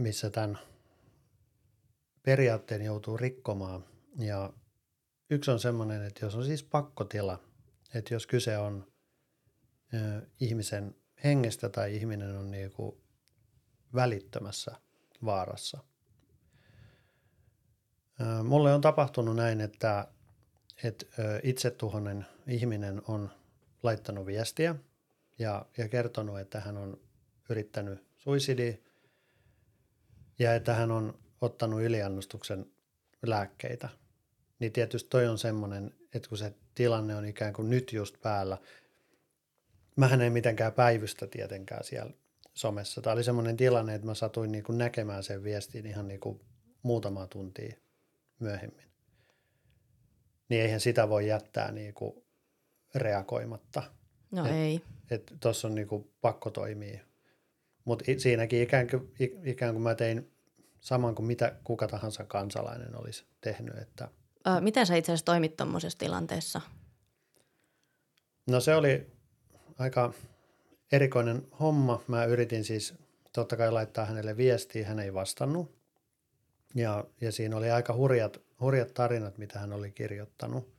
missä 0.00 0.30
tämän 0.30 0.58
periaatteen 2.22 2.82
joutuu 2.82 3.16
rikkomaan. 3.16 3.84
Ja 4.18 4.52
yksi 5.30 5.50
on 5.50 5.60
semmoinen, 5.60 6.02
että 6.02 6.24
jos 6.24 6.34
on 6.34 6.44
siis 6.44 6.62
pakkotila, 6.62 7.40
että 7.94 8.14
jos 8.14 8.26
kyse 8.26 8.58
on 8.58 8.92
ö, 9.94 10.26
ihmisen 10.40 10.94
hengestä 11.24 11.68
tai 11.68 11.96
ihminen 11.96 12.36
on 12.36 12.50
niin 12.50 12.72
kuin 12.72 12.96
välittömässä 13.94 14.72
vaarassa. 15.24 15.78
Ö, 18.20 18.42
mulle 18.42 18.74
on 18.74 18.80
tapahtunut 18.80 19.36
näin, 19.36 19.60
että, 19.60 20.08
että 20.84 21.06
itsetuhoinen 21.42 22.26
ihminen 22.46 23.02
on 23.08 23.30
laittanut 23.82 24.26
viestiä 24.26 24.74
ja, 25.38 25.66
ja 25.76 25.88
kertonut, 25.88 26.38
että 26.38 26.60
hän 26.60 26.76
on 26.76 27.00
yrittänyt 27.48 28.04
suisidi 28.16 28.78
ja 30.40 30.54
että 30.54 30.74
hän 30.74 30.90
on 30.90 31.18
ottanut 31.40 31.82
yliannostuksen 31.82 32.66
lääkkeitä. 33.22 33.88
Niin 34.58 34.72
tietysti 34.72 35.10
toi 35.10 35.26
on 35.26 35.38
semmoinen, 35.38 35.94
että 36.14 36.28
kun 36.28 36.38
se 36.38 36.54
tilanne 36.74 37.16
on 37.16 37.24
ikään 37.24 37.52
kuin 37.52 37.70
nyt 37.70 37.92
just 37.92 38.20
päällä, 38.20 38.58
mä 39.96 40.06
en 40.06 40.32
mitenkään 40.32 40.72
päivystä 40.72 41.26
tietenkään 41.26 41.84
siellä 41.84 42.12
somessa. 42.54 43.00
Tämä 43.00 43.14
oli 43.14 43.24
semmoinen 43.24 43.56
tilanne, 43.56 43.94
että 43.94 44.06
mä 44.06 44.14
satuin 44.14 44.52
niin 44.52 44.64
kuin 44.64 44.78
näkemään 44.78 45.22
sen 45.22 45.44
viestin 45.44 45.86
ihan 45.86 46.08
niin 46.08 46.20
kuin 46.20 46.40
muutama 46.82 47.26
tuntia 47.26 47.76
myöhemmin. 48.38 48.90
Niin 50.48 50.62
eihän 50.62 50.80
sitä 50.80 51.08
voi 51.08 51.28
jättää 51.28 51.72
niin 51.72 51.94
kuin 51.94 52.24
reagoimatta. 52.94 53.82
No 54.30 54.46
et, 54.46 54.52
ei. 54.52 54.82
Että 55.10 55.34
tuossa 55.40 55.68
on 55.68 55.74
niin 55.74 55.88
kuin 55.88 56.10
pakko 56.20 56.50
toimia. 56.50 57.09
Mutta 57.84 58.04
siinäkin 58.18 58.62
ikään 58.62 58.88
kuin, 58.88 59.12
ikään 59.44 59.72
kuin 59.72 59.82
mä 59.82 59.94
tein 59.94 60.30
saman 60.80 61.14
kuin 61.14 61.26
mitä 61.26 61.56
kuka 61.64 61.88
tahansa 61.88 62.24
kansalainen 62.24 62.96
olisi 62.96 63.24
tehnyt. 63.40 63.78
Että 63.78 64.08
Ö, 64.46 64.60
miten 64.60 64.86
sä 64.86 64.96
itse 64.96 65.12
asiassa 65.12 65.24
toimit 65.24 65.56
tuommoisessa 65.56 65.98
tilanteessa? 65.98 66.60
No 68.46 68.60
se 68.60 68.74
oli 68.74 69.06
aika 69.78 70.12
erikoinen 70.92 71.46
homma. 71.60 72.02
Mä 72.06 72.24
yritin 72.24 72.64
siis 72.64 72.94
totta 73.32 73.56
kai 73.56 73.72
laittaa 73.72 74.04
hänelle 74.04 74.36
viestiä, 74.36 74.86
hän 74.86 74.98
ei 74.98 75.14
vastannut. 75.14 75.80
Ja, 76.74 77.04
ja 77.20 77.32
siinä 77.32 77.56
oli 77.56 77.70
aika 77.70 77.94
hurjat, 77.94 78.40
hurjat 78.60 78.94
tarinat, 78.94 79.38
mitä 79.38 79.58
hän 79.58 79.72
oli 79.72 79.90
kirjoittanut. 79.90 80.74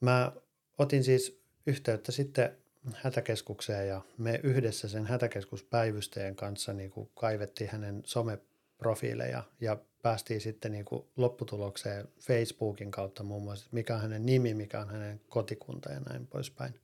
Mä 0.00 0.32
otin 0.78 1.04
siis 1.04 1.42
yhteyttä 1.66 2.12
sitten 2.12 2.56
hätäkeskukseen 2.94 3.88
ja 3.88 4.00
me 4.18 4.40
yhdessä 4.42 4.88
sen 4.88 5.06
hätäkeskuspäivystäjän 5.06 6.36
kanssa 6.36 6.72
niin 6.72 6.90
kuin 6.90 7.10
kaivettiin 7.14 7.70
hänen 7.70 8.02
someprofiileja 8.04 9.42
ja 9.60 9.78
päästiin 10.02 10.40
sitten 10.40 10.72
niin 10.72 10.84
kuin 10.84 11.04
lopputulokseen 11.16 12.08
Facebookin 12.20 12.90
kautta 12.90 13.22
muun 13.22 13.42
muassa, 13.42 13.68
mikä 13.72 13.94
on 13.94 14.00
hänen 14.00 14.26
nimi, 14.26 14.54
mikä 14.54 14.80
on 14.80 14.90
hänen 14.90 15.20
kotikunta 15.28 15.92
ja 15.92 16.00
näin 16.00 16.26
poispäin. 16.26 16.80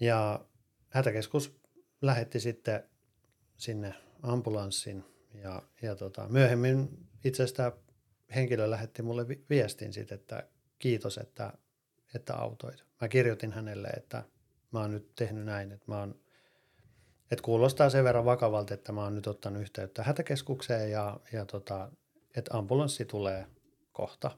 Ja 0.00 0.44
hätäkeskus 0.88 1.60
lähetti 2.02 2.40
sitten 2.40 2.82
sinne 3.56 3.94
ambulanssin 4.22 5.04
ja, 5.34 5.62
ja 5.82 5.96
tota, 5.96 6.28
myöhemmin 6.28 7.08
itse 7.24 7.42
asiassa 7.42 7.72
henkilö 8.34 8.70
lähetti 8.70 9.02
mulle 9.02 9.26
viestin 9.28 9.92
sitten, 9.92 10.18
että 10.18 10.48
kiitos, 10.78 11.18
että, 11.18 11.52
että 12.14 12.34
autoit. 12.34 12.84
Mä 13.00 13.08
kirjoitin 13.08 13.52
hänelle, 13.52 13.88
että 13.88 14.22
mä 14.72 14.80
oon 14.80 14.90
nyt 14.90 15.14
tehnyt 15.14 15.44
näin, 15.44 15.72
että 15.72 15.84
mä 15.88 15.98
oon 15.98 16.14
että 17.32 17.42
kuulostaa 17.42 17.90
sen 17.90 18.04
verran 18.04 18.24
vakavalta, 18.24 18.74
että 18.74 18.92
mä 18.92 19.02
oon 19.02 19.14
nyt 19.14 19.26
ottanut 19.26 19.62
yhteyttä 19.62 20.02
hätäkeskukseen 20.02 20.90
ja, 20.90 21.20
ja 21.32 21.46
tota, 21.46 21.90
että 22.36 22.58
ambulanssi 22.58 23.04
tulee 23.04 23.46
kohta. 23.92 24.30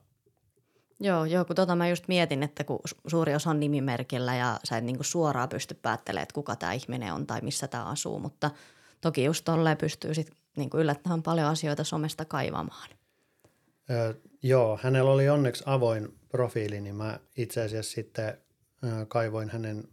Joo, 1.01 1.25
joo, 1.25 1.45
kun 1.45 1.57
tota 1.57 1.77
mä 1.77 1.89
just 1.89 2.09
mietin, 2.09 2.43
että 2.43 2.65
kun 2.65 2.81
suuri 3.07 3.35
osa 3.35 3.51
on 3.51 3.61
nimimerkillä 3.61 4.37
ja 4.37 4.61
sä 4.65 4.77
et 4.77 4.85
niinku 4.85 5.03
suoraan 5.03 5.49
pysty 5.49 5.75
päättelemään, 5.75 6.23
että 6.23 6.35
kuka 6.35 6.57
tämä 6.57 6.73
ihminen 6.73 7.13
on 7.13 7.27
tai 7.27 7.41
missä 7.41 7.69
tämä 7.69 7.85
asuu, 7.85 8.19
mutta 8.19 8.51
toki 9.01 9.25
just 9.25 9.45
tolleen 9.45 9.77
pystyy 9.77 10.15
sit 10.15 10.31
niinku 10.57 10.79
yllättämään 10.79 11.23
paljon 11.23 11.49
asioita 11.49 11.85
somesta 11.85 12.25
kaivamaan. 12.25 12.91
Öö, 13.91 14.15
joo, 14.43 14.79
hänellä 14.83 15.11
oli 15.11 15.29
onneksi 15.29 15.65
avoin 15.67 16.19
profiili, 16.35 16.81
niin 16.81 16.95
mä 16.95 17.21
itse 17.37 17.63
asiassa 17.63 17.93
sitten 17.93 18.39
kaivoin 19.09 19.51
hänen 19.51 19.85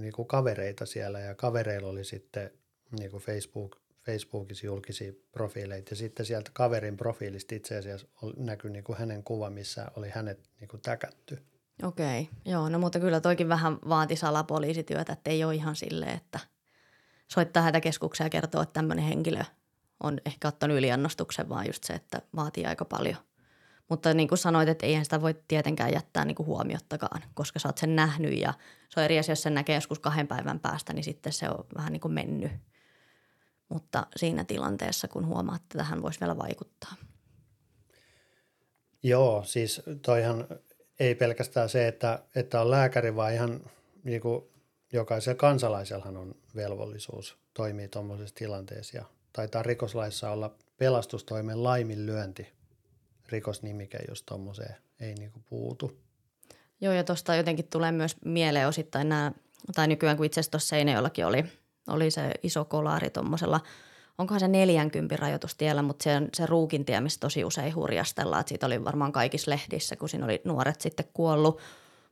niin 0.00 0.12
kuin 0.12 0.28
kavereita 0.28 0.86
siellä 0.86 1.20
ja 1.20 1.34
kavereilla 1.34 1.88
oli 1.88 2.04
sitten 2.04 2.50
niin 2.98 3.10
kuin 3.10 3.22
Facebook, 3.22 3.76
Facebookissa 4.02 4.66
julkisia 4.66 5.12
profiileita. 5.32 5.92
Ja 5.92 5.96
sitten 5.96 6.26
sieltä 6.26 6.50
kaverin 6.54 6.96
profiilista 6.96 7.54
itse 7.54 7.76
asiassa 7.76 8.06
näkyi 8.36 8.70
niin 8.70 8.84
kuin 8.84 8.98
hänen 8.98 9.22
kuva, 9.22 9.50
missä 9.50 9.86
oli 9.96 10.10
hänet 10.10 10.50
niin 10.60 10.68
kuin 10.68 10.82
täkätty. 10.82 11.38
Okei, 11.82 12.28
joo, 12.44 12.68
no 12.68 12.78
mutta 12.78 13.00
kyllä 13.00 13.20
toikin 13.20 13.48
vähän 13.48 13.78
vaati 13.88 14.16
salapoliisityötä, 14.16 15.12
että 15.12 15.30
ei 15.30 15.44
ole 15.44 15.54
ihan 15.54 15.76
silleen, 15.76 16.16
että 16.16 16.40
soittaa 17.28 17.62
hätäkeskukseen 17.62 18.26
ja 18.26 18.30
kertoo, 18.30 18.62
että 18.62 18.72
tämmöinen 18.72 19.04
henkilö 19.04 19.44
on 20.02 20.20
ehkä 20.26 20.48
ottanut 20.48 20.76
yliannostuksen, 20.76 21.48
vaan 21.48 21.66
just 21.66 21.84
se, 21.84 21.92
että 21.92 22.22
vaatii 22.36 22.66
aika 22.66 22.84
paljon– 22.84 23.16
mutta 23.88 24.14
niin 24.14 24.28
kuin 24.28 24.38
sanoit, 24.38 24.68
että 24.68 24.86
eihän 24.86 25.04
sitä 25.04 25.20
voi 25.20 25.34
tietenkään 25.48 25.92
jättää 25.92 26.24
niin 26.24 26.34
kuin 26.34 26.46
huomiottakaan, 26.46 27.22
koska 27.34 27.58
sä 27.58 27.68
oot 27.68 27.78
sen 27.78 27.96
nähnyt 27.96 28.40
ja 28.40 28.54
se 28.88 29.00
on 29.00 29.04
eri 29.04 29.18
asia, 29.18 29.32
jos 29.32 29.42
sen 29.42 29.54
näkee 29.54 29.74
joskus 29.74 29.98
kahden 29.98 30.26
päivän 30.26 30.60
päästä, 30.60 30.92
niin 30.92 31.04
sitten 31.04 31.32
se 31.32 31.48
on 31.48 31.64
vähän 31.76 31.92
niin 31.92 32.00
kuin 32.00 32.14
mennyt. 32.14 32.52
Mutta 33.68 34.06
siinä 34.16 34.44
tilanteessa, 34.44 35.08
kun 35.08 35.26
huomaat, 35.26 35.62
että 35.62 35.78
tähän 35.78 36.02
voisi 36.02 36.20
vielä 36.20 36.38
vaikuttaa. 36.38 36.94
Joo, 39.02 39.42
siis 39.44 39.82
toihan 40.02 40.46
ei 41.00 41.14
pelkästään 41.14 41.68
se, 41.68 41.88
että, 41.88 42.22
että 42.34 42.60
on 42.60 42.70
lääkäri, 42.70 43.16
vaan 43.16 43.34
ihan 43.34 43.60
niin 44.04 44.20
kuin 44.20 44.44
jokaisella 44.92 45.36
kansalaisellahan 45.36 46.16
on 46.16 46.34
velvollisuus 46.56 47.38
toimia 47.54 47.88
tuommoisessa 47.88 48.34
tilanteessa. 48.34 48.96
Ja 48.96 49.04
taitaa 49.32 49.62
rikoslaissa 49.62 50.30
olla 50.30 50.54
pelastustoimen 50.78 51.64
laiminlyönti 51.64 52.55
rikosnimike, 53.28 53.98
jos 54.08 54.22
tuommoiseen 54.22 54.76
ei 55.00 55.14
niinku 55.14 55.40
puutu. 55.48 55.98
Joo, 56.80 56.92
ja 56.92 57.04
tuosta 57.04 57.34
jotenkin 57.34 57.68
tulee 57.68 57.92
myös 57.92 58.16
mieleen 58.24 58.68
osittain 58.68 59.08
nämä, 59.08 59.32
tai 59.74 59.88
nykyään 59.88 60.16
kun 60.16 60.26
itse 60.26 60.40
asiassa 60.40 60.50
tuossa 60.50 60.68
Seinäjoellakin 60.68 61.26
oli, 61.26 61.44
oli 61.88 62.10
se 62.10 62.30
iso 62.42 62.64
kolaari 62.64 63.10
tuommoisella, 63.10 63.60
onkohan 64.18 64.40
se 64.40 64.48
40 64.48 65.16
rajoitustiellä, 65.16 65.82
mutta 65.82 66.02
se 66.02 66.10
se 66.34 66.46
ruukintie, 66.46 67.00
missä 67.00 67.20
tosi 67.20 67.44
usein 67.44 67.74
hurjastellaan, 67.74 68.40
että 68.40 68.48
siitä 68.48 68.66
oli 68.66 68.84
varmaan 68.84 69.12
kaikissa 69.12 69.50
lehdissä, 69.50 69.96
kun 69.96 70.08
siinä 70.08 70.24
oli 70.24 70.40
nuoret 70.44 70.80
sitten 70.80 71.06
kuollut. 71.12 71.60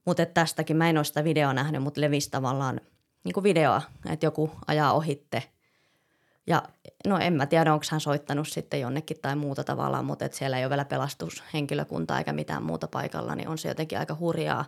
Mutta 0.04 0.26
tästäkin, 0.26 0.76
mä 0.76 0.90
en 0.90 0.98
ole 0.98 1.04
sitä 1.04 1.24
videoa 1.24 1.54
nähnyt, 1.54 1.82
mutta 1.82 2.00
levisi 2.00 2.30
tavallaan 2.30 2.80
niin 3.24 3.32
kuin 3.32 3.44
videoa, 3.44 3.82
että 4.10 4.26
joku 4.26 4.50
ajaa 4.66 4.92
ohitte– 4.92 5.42
ja 6.46 6.62
no 7.06 7.18
en 7.18 7.32
mä 7.32 7.46
tiedä, 7.46 7.72
onko 7.72 7.86
hän 7.90 8.00
soittanut 8.00 8.48
sitten 8.48 8.80
jonnekin 8.80 9.16
tai 9.22 9.36
muuta 9.36 9.64
tavallaan, 9.64 10.04
mutta 10.04 10.24
että 10.24 10.38
siellä 10.38 10.58
ei 10.58 10.64
ole 10.64 10.70
vielä 10.70 10.84
pelastushenkilökuntaa 10.84 12.18
eikä 12.18 12.32
mitään 12.32 12.62
muuta 12.62 12.88
paikalla, 12.88 13.34
niin 13.34 13.48
on 13.48 13.58
se 13.58 13.68
jotenkin 13.68 13.98
aika 13.98 14.16
hurjaa, 14.20 14.64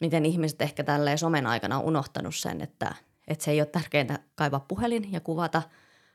miten 0.00 0.26
ihmiset 0.26 0.62
ehkä 0.62 0.84
tälleen 0.84 1.18
somen 1.18 1.46
aikana 1.46 1.78
on 1.78 1.84
unohtanut 1.84 2.34
sen, 2.34 2.60
että, 2.60 2.94
että 3.28 3.44
se 3.44 3.50
ei 3.50 3.60
ole 3.60 3.66
tärkeintä 3.66 4.18
kaivaa 4.34 4.64
puhelin 4.68 5.12
ja 5.12 5.20
kuvata, 5.20 5.62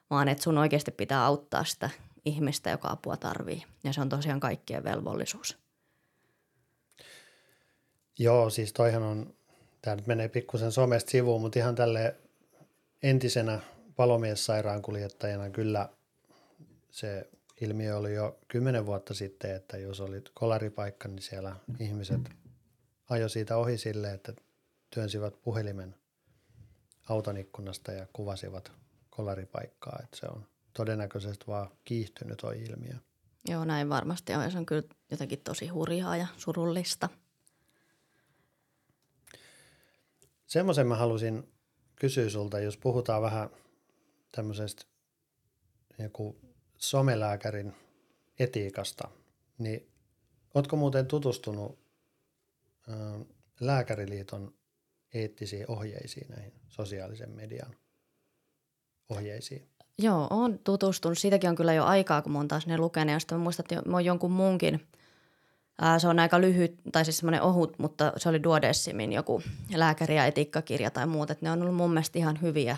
vaan 0.10 0.28
että 0.28 0.44
sun 0.44 0.58
oikeasti 0.58 0.92
pitää 0.92 1.26
auttaa 1.26 1.64
sitä 1.64 1.90
ihmistä, 2.26 2.70
joka 2.70 2.88
apua 2.92 3.18
tarvii. 3.18 3.64
Ja 3.84 3.94
se 3.94 4.02
on 4.02 4.10
tosiaan 4.10 4.40
kaikkien 4.40 4.84
velvollisuus. 4.84 5.58
Joo, 8.20 8.50
siis 8.50 8.74
toihan 8.74 9.04
on, 9.04 9.34
tämä 9.82 9.96
nyt 9.96 10.08
menee 10.08 10.28
pikkusen 10.28 10.72
somesta 10.72 11.12
sivuun, 11.12 11.42
mutta 11.42 11.60
ihan 11.60 11.76
tälle 11.76 12.16
entisenä 13.04 13.60
palomiessairaankuljettajana 13.98 15.50
kyllä 15.50 15.90
se 16.92 17.30
ilmiö 17.62 17.98
oli 17.98 18.14
jo 18.14 18.40
kymmenen 18.48 18.86
vuotta 18.86 19.14
sitten, 19.14 19.56
että 19.56 19.78
jos 19.78 20.02
oli 20.02 20.24
kolaripaikka, 20.34 21.08
niin 21.08 21.22
siellä 21.22 21.56
ihmiset 21.80 22.22
ajo 23.10 23.30
siitä 23.30 23.58
ohi 23.58 23.78
sille, 23.78 24.14
että 24.14 24.34
työnsivät 24.90 25.42
puhelimen 25.42 25.96
auton 27.10 27.38
ikkunasta 27.38 27.92
ja 27.92 28.08
kuvasivat 28.14 28.72
kolaripaikkaa. 29.10 30.00
Että 30.04 30.18
se 30.18 30.26
on 30.26 30.48
todennäköisesti 30.74 31.48
vaan 31.48 31.70
kiihtynyt 31.86 32.38
tuo 32.38 32.52
ilmiö. 32.52 32.96
Joo, 33.50 33.66
näin 33.66 33.90
varmasti 33.90 34.34
on. 34.34 34.44
Ja 34.44 34.50
se 34.50 34.58
on 34.58 34.66
kyllä 34.66 34.84
jotenkin 35.12 35.42
tosi 35.44 35.68
hurjaa 35.68 36.18
ja 36.18 36.28
surullista. 36.38 37.10
Semmoisen 40.46 40.88
mä 40.88 40.96
halusin 40.96 41.54
kysyä 41.96 42.30
sulta, 42.30 42.60
jos 42.60 42.78
puhutaan 42.78 43.22
vähän– 43.22 43.50
tämmöisestä 44.32 44.86
joku 46.00 46.40
somelääkärin 46.78 47.74
etiikasta, 48.40 49.08
niin 49.58 49.92
oletko 50.54 50.76
muuten 50.76 51.06
tutustunut 51.06 51.80
Lääkäriliiton 53.60 54.54
eettisiin 55.14 55.66
ohjeisiin 55.68 56.28
näihin 56.30 56.54
sosiaalisen 56.68 57.30
median 57.30 57.76
ohjeisiin? 59.10 59.70
Joo, 60.00 60.28
olen 60.30 60.60
tutustunut. 60.60 61.18
Siitäkin 61.18 61.50
on 61.50 61.56
kyllä 61.56 61.74
jo 61.74 61.86
aikaa, 61.86 62.22
kun 62.22 62.36
oon 62.36 62.48
taas 62.48 62.68
ne 62.68 62.78
lukenut. 62.78 63.14
Ja 63.14 63.20
sitten 63.20 63.40
muistan, 63.40 63.64
että 63.64 63.90
oon 63.92 64.06
jonkun 64.06 64.32
muunkin, 64.32 64.88
ää, 65.82 66.00
se 66.00 66.08
on 66.08 66.20
aika 66.20 66.42
lyhyt, 66.42 66.76
tai 66.92 67.06
siis 67.06 67.18
semmoinen 67.18 67.42
ohut, 67.42 67.80
mutta 67.80 68.14
se 68.18 68.30
oli 68.30 68.44
Duodecimin 68.44 69.14
joku 69.14 69.42
lääkäri- 69.76 70.16
ja 70.16 70.26
etiikkakirja 70.26 70.92
tai 70.92 71.08
muut. 71.08 71.32
Että 71.32 71.46
ne 71.46 71.52
on 71.52 71.62
ollut 71.62 71.76
mun 71.76 71.90
mielestä 71.90 72.20
ihan 72.20 72.42
hyviä. 72.42 72.78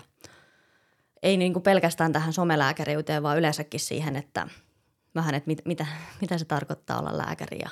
Ei 1.22 1.36
niin 1.36 1.52
kuin 1.52 1.62
pelkästään 1.62 2.12
tähän 2.12 2.32
somelääkäriyteen, 2.32 3.22
vaan 3.22 3.38
yleensäkin 3.38 3.80
siihen, 3.80 4.16
että 4.16 4.48
vähän, 5.14 5.34
että 5.34 5.46
mit, 5.46 5.62
mitä, 5.64 5.86
mitä 6.20 6.38
se 6.38 6.44
tarkoittaa 6.44 6.98
olla 6.98 7.18
lääkäri 7.18 7.58
ja 7.58 7.70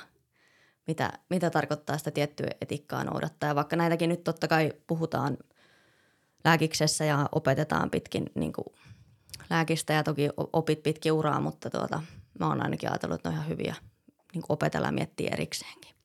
mitä, 0.87 1.13
mitä 1.29 1.49
tarkoittaa 1.49 1.97
sitä 1.97 2.11
tiettyä 2.11 2.47
etiikkaa 2.61 3.03
noudattaa. 3.03 3.49
Ja 3.49 3.55
vaikka 3.55 3.75
näitäkin 3.75 4.09
nyt 4.09 4.23
totta 4.23 4.47
kai 4.47 4.73
puhutaan 4.87 5.37
lääkiksessä 6.45 7.05
ja 7.05 7.29
opetetaan 7.31 7.89
pitkin 7.89 8.25
niin 8.35 8.53
kuin 8.53 8.65
lääkistä 9.49 9.93
ja 9.93 10.03
toki 10.03 10.29
opit 10.37 10.83
pitkin 10.83 11.11
uraa, 11.11 11.41
mutta 11.41 11.69
tuota, 11.69 12.03
mä 12.39 12.47
oon 12.47 12.61
ainakin 12.61 12.89
ajatellut, 12.89 13.15
että 13.15 13.29
ne 13.29 13.33
on 13.33 13.41
ihan 13.41 13.49
hyviä 13.49 13.75
niin 14.33 14.41
kuin 14.41 14.51
opetella 14.53 14.87
ja 14.87 14.91
miettiä 14.91 15.29
erikseenkin. 15.33 15.95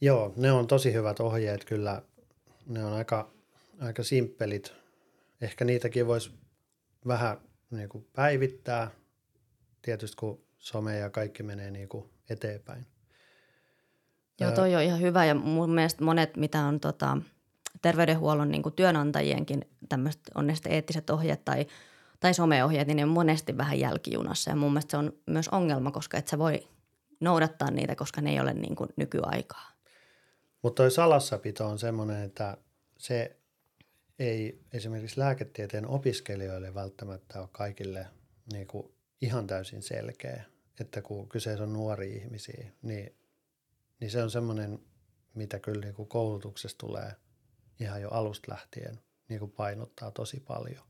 Joo, 0.00 0.32
ne 0.36 0.52
on 0.52 0.66
tosi 0.66 0.92
hyvät 0.92 1.20
ohjeet 1.20 1.64
kyllä. 1.64 2.02
Ne 2.66 2.84
on 2.84 2.92
aika, 2.92 3.30
aika 3.80 4.02
simppelit. 4.02 4.85
Ehkä 5.40 5.64
niitäkin 5.64 6.06
voisi 6.06 6.30
vähän 7.06 7.38
niin 7.70 7.88
kuin 7.88 8.06
päivittää, 8.12 8.90
tietysti 9.82 10.16
kun 10.16 10.44
some 10.58 10.96
ja 10.96 11.10
kaikki 11.10 11.42
menee 11.42 11.70
niin 11.70 11.88
kuin 11.88 12.10
eteenpäin. 12.30 12.86
Joo, 14.40 14.52
toi 14.52 14.74
on 14.74 14.82
ihan 14.82 15.00
hyvä 15.00 15.24
ja 15.24 15.34
mun 15.34 15.70
mielestä 15.70 16.04
monet, 16.04 16.36
mitä 16.36 16.64
on 16.64 16.80
tota, 16.80 17.18
terveydenhuollon 17.82 18.50
niin 18.50 18.62
työnantajienkin 18.76 19.64
tämmöiset 19.88 20.22
on 20.34 20.46
ne 20.46 20.54
sitten 20.54 20.72
eettiset 20.72 21.10
ohjeet 21.10 21.44
tai, 21.44 21.66
tai 22.20 22.34
someohjeet, 22.34 22.86
niin 22.86 22.96
ne 22.96 23.04
on 23.04 23.08
monesti 23.08 23.56
vähän 23.56 23.80
jälkijunassa 23.80 24.50
ja 24.50 24.56
mun 24.56 24.72
mielestä 24.72 24.90
se 24.90 24.96
on 24.96 25.12
myös 25.26 25.48
ongelma, 25.48 25.90
koska 25.90 26.18
et 26.18 26.28
sä 26.28 26.38
voi 26.38 26.68
noudattaa 27.20 27.70
niitä, 27.70 27.94
koska 27.94 28.20
ne 28.20 28.30
ei 28.30 28.40
ole 28.40 28.54
niin 28.54 28.76
kuin 28.76 28.90
nykyaikaa. 28.96 29.70
Mutta 30.62 30.82
toi 30.82 30.90
salassapito 30.90 31.66
on 31.66 31.78
semmoinen, 31.78 32.22
että 32.22 32.56
se 32.98 33.36
ei 34.18 34.60
esimerkiksi 34.72 35.20
lääketieteen 35.20 35.86
opiskelijoille 35.88 36.74
välttämättä 36.74 37.40
ole 37.40 37.48
kaikille 37.52 38.06
niin 38.52 38.66
kuin 38.66 38.92
ihan 39.20 39.46
täysin 39.46 39.82
selkeä, 39.82 40.44
että 40.80 41.02
kun 41.02 41.28
kyseessä 41.28 41.64
on 41.64 41.72
nuori 41.72 42.16
ihmisiä, 42.16 42.66
niin, 42.82 43.14
niin 44.00 44.10
se 44.10 44.22
on 44.22 44.30
semmoinen, 44.30 44.78
mitä 45.34 45.58
kyllä 45.58 45.80
niin 45.80 45.94
kuin 45.94 46.08
koulutuksessa 46.08 46.78
tulee 46.78 47.12
ihan 47.80 48.02
jo 48.02 48.08
alusta 48.10 48.52
lähtien 48.52 49.00
niin 49.28 49.38
kuin 49.38 49.50
painottaa 49.50 50.10
tosi 50.10 50.40
paljon. 50.40 50.82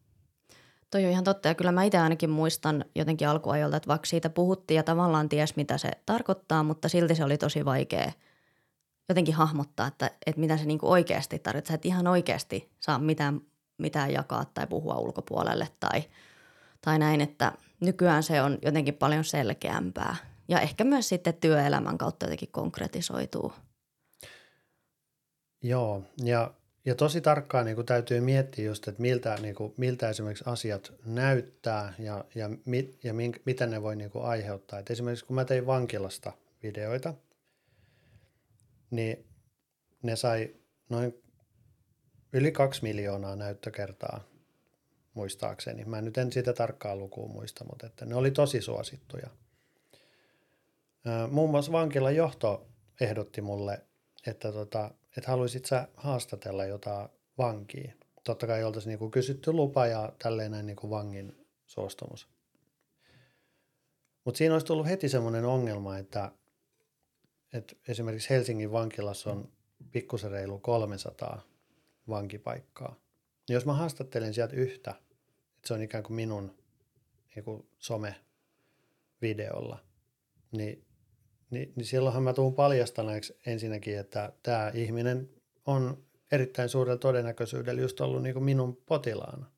Toi 0.90 1.04
on 1.04 1.10
ihan 1.10 1.24
totta 1.24 1.48
ja 1.48 1.54
kyllä 1.54 1.72
mä 1.72 1.84
itse 1.84 1.98
ainakin 1.98 2.30
muistan 2.30 2.84
jotenkin 2.94 3.28
alkuajolta, 3.28 3.76
että 3.76 3.88
vaikka 3.88 4.06
siitä 4.06 4.30
puhuttiin 4.30 4.76
ja 4.76 4.82
tavallaan 4.82 5.28
ties 5.28 5.56
mitä 5.56 5.78
se 5.78 5.90
tarkoittaa, 6.06 6.62
mutta 6.62 6.88
silti 6.88 7.14
se 7.14 7.24
oli 7.24 7.38
tosi 7.38 7.64
vaikea 7.64 8.12
jotenkin 9.08 9.34
hahmottaa, 9.34 9.86
että, 9.86 10.10
että 10.26 10.40
mitä 10.40 10.56
se 10.56 10.64
niin 10.64 10.78
kuin 10.78 10.90
oikeasti 10.90 11.38
tarkoittaa. 11.38 11.68
Sä 11.68 11.74
et 11.74 11.86
ihan 11.86 12.06
oikeasti 12.06 12.70
saa 12.80 12.98
mitään, 12.98 13.40
mitään 13.78 14.12
jakaa 14.12 14.44
tai 14.44 14.66
puhua 14.66 14.94
ulkopuolelle 14.94 15.68
tai, 15.80 16.04
tai 16.80 16.98
näin, 16.98 17.20
että 17.20 17.52
nykyään 17.80 18.22
se 18.22 18.42
on 18.42 18.58
jotenkin 18.62 18.94
paljon 18.94 19.24
selkeämpää 19.24 20.16
ja 20.48 20.60
ehkä 20.60 20.84
myös 20.84 21.08
sitten 21.08 21.34
työelämän 21.34 21.98
kautta 21.98 22.26
jotenkin 22.26 22.52
konkretisoituu. 22.52 23.52
Joo, 25.62 26.02
ja 26.24 26.50
ja 26.86 26.94
tosi 26.94 27.20
tarkkaan 27.20 27.64
niin 27.64 27.74
kuin 27.74 27.86
täytyy 27.86 28.20
miettiä 28.20 28.64
just, 28.64 28.88
että 28.88 29.02
miltä, 29.02 29.36
niin 29.42 29.54
kuin, 29.54 29.74
miltä 29.76 30.08
esimerkiksi 30.08 30.44
asiat 30.46 30.92
näyttää 31.04 31.94
ja, 31.98 32.24
ja, 32.34 32.50
mit, 32.64 33.04
ja 33.04 33.14
mink, 33.14 33.36
mitä 33.44 33.66
ne 33.66 33.82
voi 33.82 33.96
niin 33.96 34.10
kuin 34.10 34.24
aiheuttaa. 34.24 34.78
Et 34.78 34.90
esimerkiksi 34.90 35.24
kun 35.24 35.34
mä 35.34 35.44
tein 35.44 35.66
vankilasta 35.66 36.32
videoita, 36.62 37.14
niin 38.90 39.26
ne 40.02 40.16
sai 40.16 40.54
noin 40.88 41.22
yli 42.32 42.52
kaksi 42.52 42.82
miljoonaa 42.82 43.36
näyttökertaa 43.36 44.24
muistaakseni. 45.14 45.84
Mä 45.84 46.02
nyt 46.02 46.18
en 46.18 46.32
sitä 46.32 46.52
tarkkaa 46.52 46.96
lukua 46.96 47.28
muista, 47.28 47.64
mutta 47.64 47.86
että 47.86 48.06
ne 48.06 48.14
oli 48.14 48.30
tosi 48.30 48.60
suosittuja. 48.60 49.30
Muun 51.30 51.50
muassa 51.50 51.72
vankilan 51.72 52.16
johto 52.16 52.66
ehdotti 53.00 53.40
mulle, 53.40 53.84
että 54.26 54.52
tota, 54.52 54.90
että 55.16 55.30
haluaisit 55.30 55.64
sä 55.64 55.88
haastatella 55.96 56.64
jotain 56.64 57.08
vankia. 57.38 57.92
Totta 58.24 58.46
kai 58.46 58.64
oltaisiin 58.64 58.90
niinku 58.90 59.10
kysytty 59.10 59.52
lupa 59.52 59.86
ja 59.86 60.12
tälleen 60.22 60.50
näin 60.50 60.66
niinku 60.66 60.90
vangin 60.90 61.46
suostumus. 61.66 62.28
Mutta 64.24 64.38
siinä 64.38 64.54
olisi 64.54 64.66
tullut 64.66 64.86
heti 64.86 65.08
semmoinen 65.08 65.44
ongelma, 65.44 65.98
että, 65.98 66.32
että 67.56 67.76
esimerkiksi 67.88 68.30
Helsingin 68.30 68.72
vankilassa 68.72 69.30
on 69.30 69.52
pikkusen 69.92 70.30
reilu 70.30 70.58
300 70.58 71.42
vankipaikkaa. 72.08 73.00
Ja 73.48 73.54
jos 73.54 73.66
mä 73.66 73.72
haastattelen 73.72 74.34
sieltä 74.34 74.56
yhtä, 74.56 74.90
että 74.90 75.68
se 75.68 75.74
on 75.74 75.82
ikään 75.82 76.04
kuin 76.04 76.16
minun 76.16 76.54
niin 77.34 77.44
kuin 77.44 77.68
some-videolla, 77.78 79.78
niin 80.52 80.86
niin, 81.50 81.72
niin 81.76 81.86
silloinhan 81.86 82.22
mä 82.22 82.32
tuun 82.32 82.54
paljastaneeksi 82.54 83.38
ensinnäkin, 83.46 83.98
että 83.98 84.32
tämä 84.42 84.70
ihminen 84.74 85.30
on 85.66 86.04
erittäin 86.32 86.68
suurella 86.68 86.98
todennäköisyydellä 86.98 87.80
just 87.80 88.00
ollut 88.00 88.22
niin 88.22 88.32
kuin 88.32 88.44
minun 88.44 88.76
potilaana. 88.76 89.50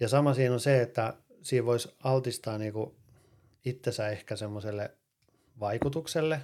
Ja 0.00 0.08
sama 0.08 0.34
siinä 0.34 0.54
on 0.54 0.60
se, 0.60 0.82
että 0.82 1.14
siinä 1.42 1.66
voisi 1.66 1.94
altistaa 2.04 2.58
niin 2.58 2.72
kuin 2.72 2.96
itsensä 3.64 4.08
ehkä 4.08 4.36
semmoiselle 4.36 4.90
vaikutukselle, 5.60 6.40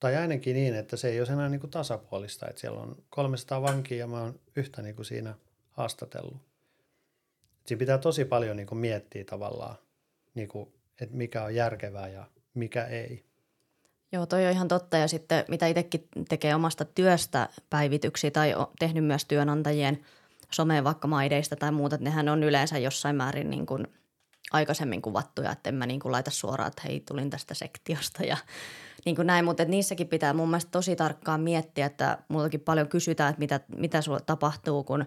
tai 0.00 0.16
ainakin 0.16 0.56
niin, 0.56 0.74
että 0.74 0.96
se 0.96 1.08
ei 1.08 1.20
ole 1.20 1.28
enää 1.28 1.48
niin 1.48 1.60
kuin 1.60 1.70
tasapuolista, 1.70 2.46
että 2.48 2.60
siellä 2.60 2.80
on 2.80 2.96
300 3.10 3.62
vankia 3.62 3.98
ja 3.98 4.06
mä 4.06 4.20
oon 4.20 4.40
yhtä 4.56 4.82
niin 4.82 4.96
kuin 4.96 5.06
siinä 5.06 5.34
haastatellut. 5.70 6.36
Siinä 7.66 7.78
pitää 7.78 7.98
tosi 7.98 8.24
paljon 8.24 8.56
niin 8.56 8.66
kuin 8.66 8.78
miettiä 8.78 9.24
tavallaan, 9.24 9.76
niin 10.34 10.48
kuin, 10.48 10.72
että 11.00 11.16
mikä 11.16 11.44
on 11.44 11.54
järkevää 11.54 12.08
ja 12.08 12.26
mikä 12.54 12.84
ei. 12.84 13.24
Joo, 14.12 14.26
toi 14.26 14.46
on 14.46 14.52
ihan 14.52 14.68
totta. 14.68 14.96
Ja 14.96 15.08
sitten 15.08 15.44
mitä 15.48 15.66
itsekin 15.66 16.08
tekee 16.28 16.54
omasta 16.54 16.84
työstä 16.84 17.48
päivityksiä 17.70 18.30
tai 18.30 18.54
on 18.54 18.66
tehnyt 18.78 19.04
myös 19.04 19.24
työnantajien 19.24 20.04
someen 20.50 20.84
vaikka 20.84 21.08
maideista 21.08 21.56
tai 21.56 21.72
muuta, 21.72 21.94
että 21.94 22.04
nehän 22.04 22.28
on 22.28 22.42
yleensä 22.42 22.78
jossain 22.78 23.16
määrin 23.16 23.50
niin 23.50 23.66
kuin 23.66 23.86
aikaisemmin 24.52 25.02
kuvattuja, 25.02 25.52
että 25.52 25.68
en 25.68 25.74
mä 25.74 25.86
niin 25.86 26.00
kuin 26.00 26.12
laita 26.12 26.30
suoraan, 26.30 26.68
että 26.68 26.82
hei, 26.84 27.00
tulin 27.00 27.30
tästä 27.30 27.54
sektiosta 27.54 28.24
ja 28.24 28.36
niin 29.04 29.16
kuin 29.16 29.26
näin, 29.26 29.44
mutta 29.44 29.64
niissäkin 29.64 30.08
pitää 30.08 30.34
mun 30.34 30.48
mielestä 30.48 30.70
tosi 30.70 30.96
tarkkaan 30.96 31.40
miettiä, 31.40 31.86
että 31.86 32.18
multakin 32.28 32.60
paljon 32.60 32.88
kysytään, 32.88 33.30
että 33.30 33.40
mitä, 33.40 33.60
mitä 33.76 34.00
sulla 34.00 34.20
tapahtuu, 34.20 34.84
kun 34.84 35.04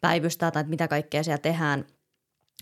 päivystää 0.00 0.50
tai 0.50 0.60
että 0.60 0.70
mitä 0.70 0.88
kaikkea 0.88 1.22
siellä 1.22 1.38
tehdään. 1.38 1.86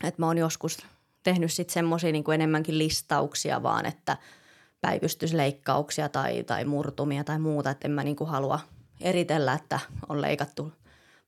Että 0.05 0.23
mä 0.23 0.27
oon 0.27 0.39
joskus 0.39 0.79
tehnyt 1.23 1.53
sitten 1.53 1.75
semmoisia 1.75 2.12
niin 2.12 2.33
enemmänkin 2.35 2.79
listauksia 2.79 3.62
vaan, 3.62 3.87
että 3.87 4.17
päivystysleikkauksia 4.81 6.09
tai, 6.09 6.43
tai 6.43 6.65
murtumia 6.65 7.25
tai 7.25 7.39
muuta, 7.39 7.71
että 7.71 7.89
en 7.89 7.93
mä 7.93 8.05
niin 8.05 8.17
kuin 8.17 8.31
halua 8.31 8.61
eritellä, 9.01 9.53
että 9.53 9.81
on 10.09 10.23
leikattu 10.23 10.73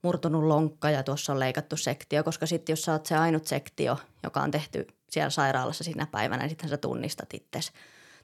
murtunut 0.03 0.45
lonkka 0.45 0.91
ja 0.91 1.03
tuossa 1.03 1.33
on 1.33 1.41
leikattu 1.41 1.77
sektio, 1.77 2.25
koska 2.25 2.47
sitten 2.47 2.73
jos 2.73 2.83
sä 2.83 2.93
oot 2.93 3.07
se 3.07 3.17
ainut 3.17 3.47
sektio, 3.47 3.99
joka 4.23 4.41
on 4.41 4.51
tehty 4.51 4.87
siellä 5.11 5.31
sairaalassa 5.31 5.85
sinä 5.85 6.07
päivänä, 6.07 6.43
niin 6.43 6.51
sitten 6.51 6.69
sä 6.69 6.77
tunnistat 6.77 7.35
itsesi 7.35 7.73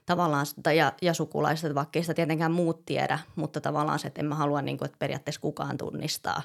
tavallaan, 0.05 0.45
ja, 0.75 0.93
ja 1.01 1.13
sukulaiset, 1.13 1.75
vaikka 1.75 1.99
ei 1.99 2.03
sitä 2.03 2.13
tietenkään 2.13 2.51
muut 2.51 2.85
tiedä, 2.85 3.19
mutta 3.35 3.61
tavallaan 3.61 3.99
se, 3.99 4.07
että 4.07 4.21
en 4.21 4.25
mä 4.25 4.35
halua, 4.35 4.61
niin 4.61 4.77
kuin, 4.77 4.85
että 4.85 4.99
periaatteessa 4.99 5.41
kukaan 5.41 5.77
tunnistaa 5.77 6.41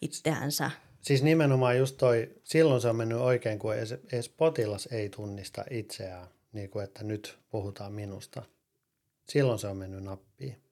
itseänsä. 0.00 0.70
Siis 1.00 1.22
nimenomaan 1.22 1.78
just 1.78 1.96
toi, 1.96 2.30
silloin 2.44 2.80
se 2.80 2.88
on 2.88 2.96
mennyt 2.96 3.18
oikein, 3.18 3.58
kun 3.58 3.74
edes, 3.74 3.94
edes 4.12 4.28
potilas 4.28 4.86
ei 4.86 5.08
tunnista 5.08 5.64
itseään, 5.70 6.28
niin 6.52 6.70
kuin 6.70 6.84
että 6.84 7.04
nyt 7.04 7.38
puhutaan 7.50 7.92
minusta. 7.92 8.42
Silloin 9.28 9.58
se 9.58 9.66
on 9.66 9.76
mennyt 9.76 10.02
nappiin. 10.02 10.65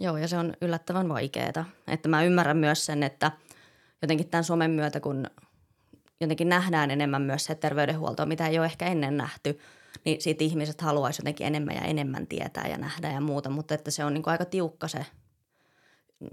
Joo, 0.00 0.16
ja 0.16 0.28
se 0.28 0.38
on 0.38 0.54
yllättävän 0.60 1.08
vaikeaa. 1.08 1.64
Että 1.88 2.08
mä 2.08 2.22
ymmärrän 2.22 2.56
myös 2.56 2.86
sen, 2.86 3.02
että 3.02 3.32
jotenkin 4.02 4.28
tämän 4.28 4.44
somen 4.44 4.70
myötä, 4.70 5.00
kun 5.00 5.26
jotenkin 6.20 6.48
nähdään 6.48 6.90
enemmän 6.90 7.22
myös 7.22 7.44
se 7.44 7.54
terveydenhuolto, 7.54 8.26
mitä 8.26 8.46
ei 8.46 8.58
ole 8.58 8.66
ehkä 8.66 8.86
ennen 8.86 9.16
nähty, 9.16 9.58
niin 10.04 10.22
siitä 10.22 10.44
ihmiset 10.44 10.80
haluaisi 10.80 11.20
jotenkin 11.20 11.46
enemmän 11.46 11.74
ja 11.74 11.80
enemmän 11.80 12.26
tietää 12.26 12.68
ja 12.68 12.78
nähdä 12.78 13.12
ja 13.12 13.20
muuta, 13.20 13.50
mutta 13.50 13.74
että 13.74 13.90
se 13.90 14.04
on 14.04 14.14
niin 14.14 14.22
kuin 14.22 14.32
aika 14.32 14.44
tiukka 14.44 14.88
se 14.88 15.06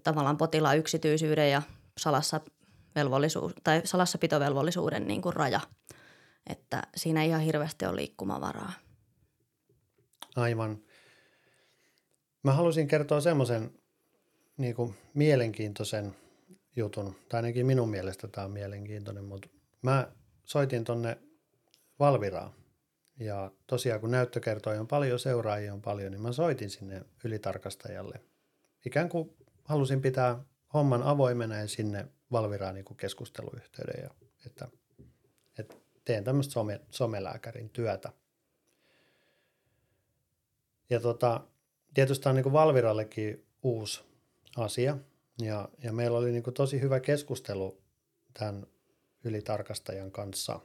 tavallaan 0.03 0.37
potilaan 0.37 0.77
yksityisyyden 0.77 1.51
ja 1.51 1.61
salassa 1.97 2.41
velvollisuus, 2.95 3.53
tai 3.63 3.81
salassapitovelvollisuuden 3.85 5.07
niin 5.07 5.21
kuin 5.21 5.35
raja. 5.35 5.59
Että 6.49 6.83
siinä 6.95 7.21
ei 7.21 7.29
ihan 7.29 7.41
hirveästi 7.41 7.85
ole 7.85 7.95
liikkumavaraa. 7.95 8.71
Aivan. 10.35 10.77
Mä 12.45 12.53
halusin 12.53 12.87
kertoa 12.87 13.21
semmoisen 13.21 13.71
niin 14.57 14.75
kuin 14.75 14.95
mielenkiintoisen 15.13 16.15
jutun, 16.75 17.15
tai 17.29 17.37
ainakin 17.37 17.65
minun 17.65 17.89
mielestä 17.89 18.27
tämä 18.27 18.45
on 18.45 18.51
mielenkiintoinen, 18.51 19.23
mutta 19.23 19.49
mä 19.81 20.11
soitin 20.43 20.83
tonne 20.83 21.17
Valviraan 21.99 22.51
ja 23.19 23.51
tosiaan 23.67 24.01
kun 24.01 24.11
näyttökertoja 24.11 24.79
on 24.79 24.87
paljon, 24.87 25.19
seuraajia 25.19 25.73
on 25.73 25.81
paljon, 25.81 26.11
niin 26.11 26.21
mä 26.21 26.31
soitin 26.31 26.69
sinne 26.69 27.01
ylitarkastajalle. 27.23 28.21
Ikään 28.85 29.09
kuin 29.09 29.35
halusin 29.63 30.01
pitää 30.01 30.43
homman 30.73 31.03
avoimena 31.03 31.55
ja 31.55 31.67
sinne 31.67 32.07
Valviraan 32.31 32.75
niin 32.75 32.97
keskusteluyhteyden, 32.97 34.03
ja, 34.03 34.09
että, 34.45 34.67
että 35.57 35.75
teen 36.05 36.23
tämmöistä 36.23 36.53
some, 36.53 36.81
somelääkärin 36.89 37.69
työtä. 37.69 38.11
Ja 40.89 40.99
tota, 40.99 41.41
tietysti 41.95 42.23
tämä 42.23 42.31
on 42.31 42.35
niin 42.35 42.53
Valvirallekin 42.53 43.45
uusi 43.63 44.03
asia, 44.57 44.97
ja, 45.41 45.69
ja 45.83 45.93
meillä 45.93 46.17
oli 46.17 46.31
niin 46.31 46.43
tosi 46.43 46.81
hyvä 46.81 46.99
keskustelu 46.99 47.81
tämän 48.33 48.67
ylitarkastajan 49.23 50.11
kanssa. 50.11 50.59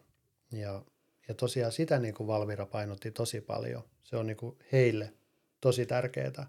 Ja, 0.53 0.83
ja 1.29 1.35
tosiaan 1.35 1.73
sitä 1.73 1.99
niin 1.99 2.15
Valvira 2.27 2.67
painotti 2.67 3.11
tosi 3.11 3.41
paljon. 3.41 3.83
Se 4.05 4.17
on 4.17 4.27
niin 4.27 4.37
heille 4.73 5.13
tosi 5.61 5.87
tärkeää, 5.87 6.47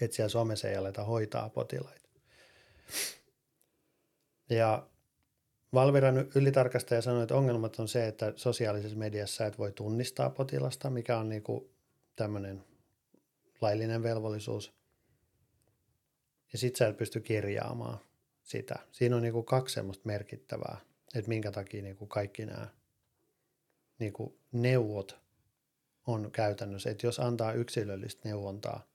että 0.00 0.16
siellä 0.16 0.28
somessa 0.28 0.68
ei 0.68 0.76
aleta 0.76 1.04
hoitaa 1.04 1.48
potilaita. 1.48 2.08
Ja 4.50 4.86
Valviran 5.74 6.28
ylitarkastaja 6.34 7.02
sanoi, 7.02 7.22
että 7.22 7.34
ongelmat 7.34 7.78
on 7.78 7.88
se, 7.88 8.06
että 8.06 8.32
sosiaalisessa 8.36 8.98
mediassa 8.98 9.46
et 9.46 9.58
voi 9.58 9.72
tunnistaa 9.72 10.30
potilasta, 10.30 10.90
mikä 10.90 11.18
on 11.18 11.28
niin 11.28 11.44
tämmöinen 12.16 12.64
laillinen 13.60 14.02
velvollisuus. 14.02 14.72
Ja 16.52 16.58
sit 16.58 16.76
sä 16.76 16.88
et 16.88 16.96
pysty 16.96 17.20
kirjaamaan 17.20 17.98
sitä. 18.42 18.74
Siinä 18.92 19.16
on 19.16 19.22
niin 19.22 19.32
kuin 19.32 19.46
kaksi 19.46 19.74
semmoista 19.74 20.06
merkittävää, 20.06 20.80
että 21.14 21.28
minkä 21.28 21.50
takia 21.50 21.82
niin 21.82 21.96
kuin 21.96 22.08
kaikki 22.08 22.46
nämä 22.46 22.68
niin 23.98 24.12
kuin 24.12 24.38
neuvot 24.52 25.20
on 26.06 26.30
käytännössä. 26.32 26.90
Että 26.90 27.06
jos 27.06 27.20
antaa 27.20 27.52
yksilöllistä 27.52 28.28
neuvontaa, 28.28 28.86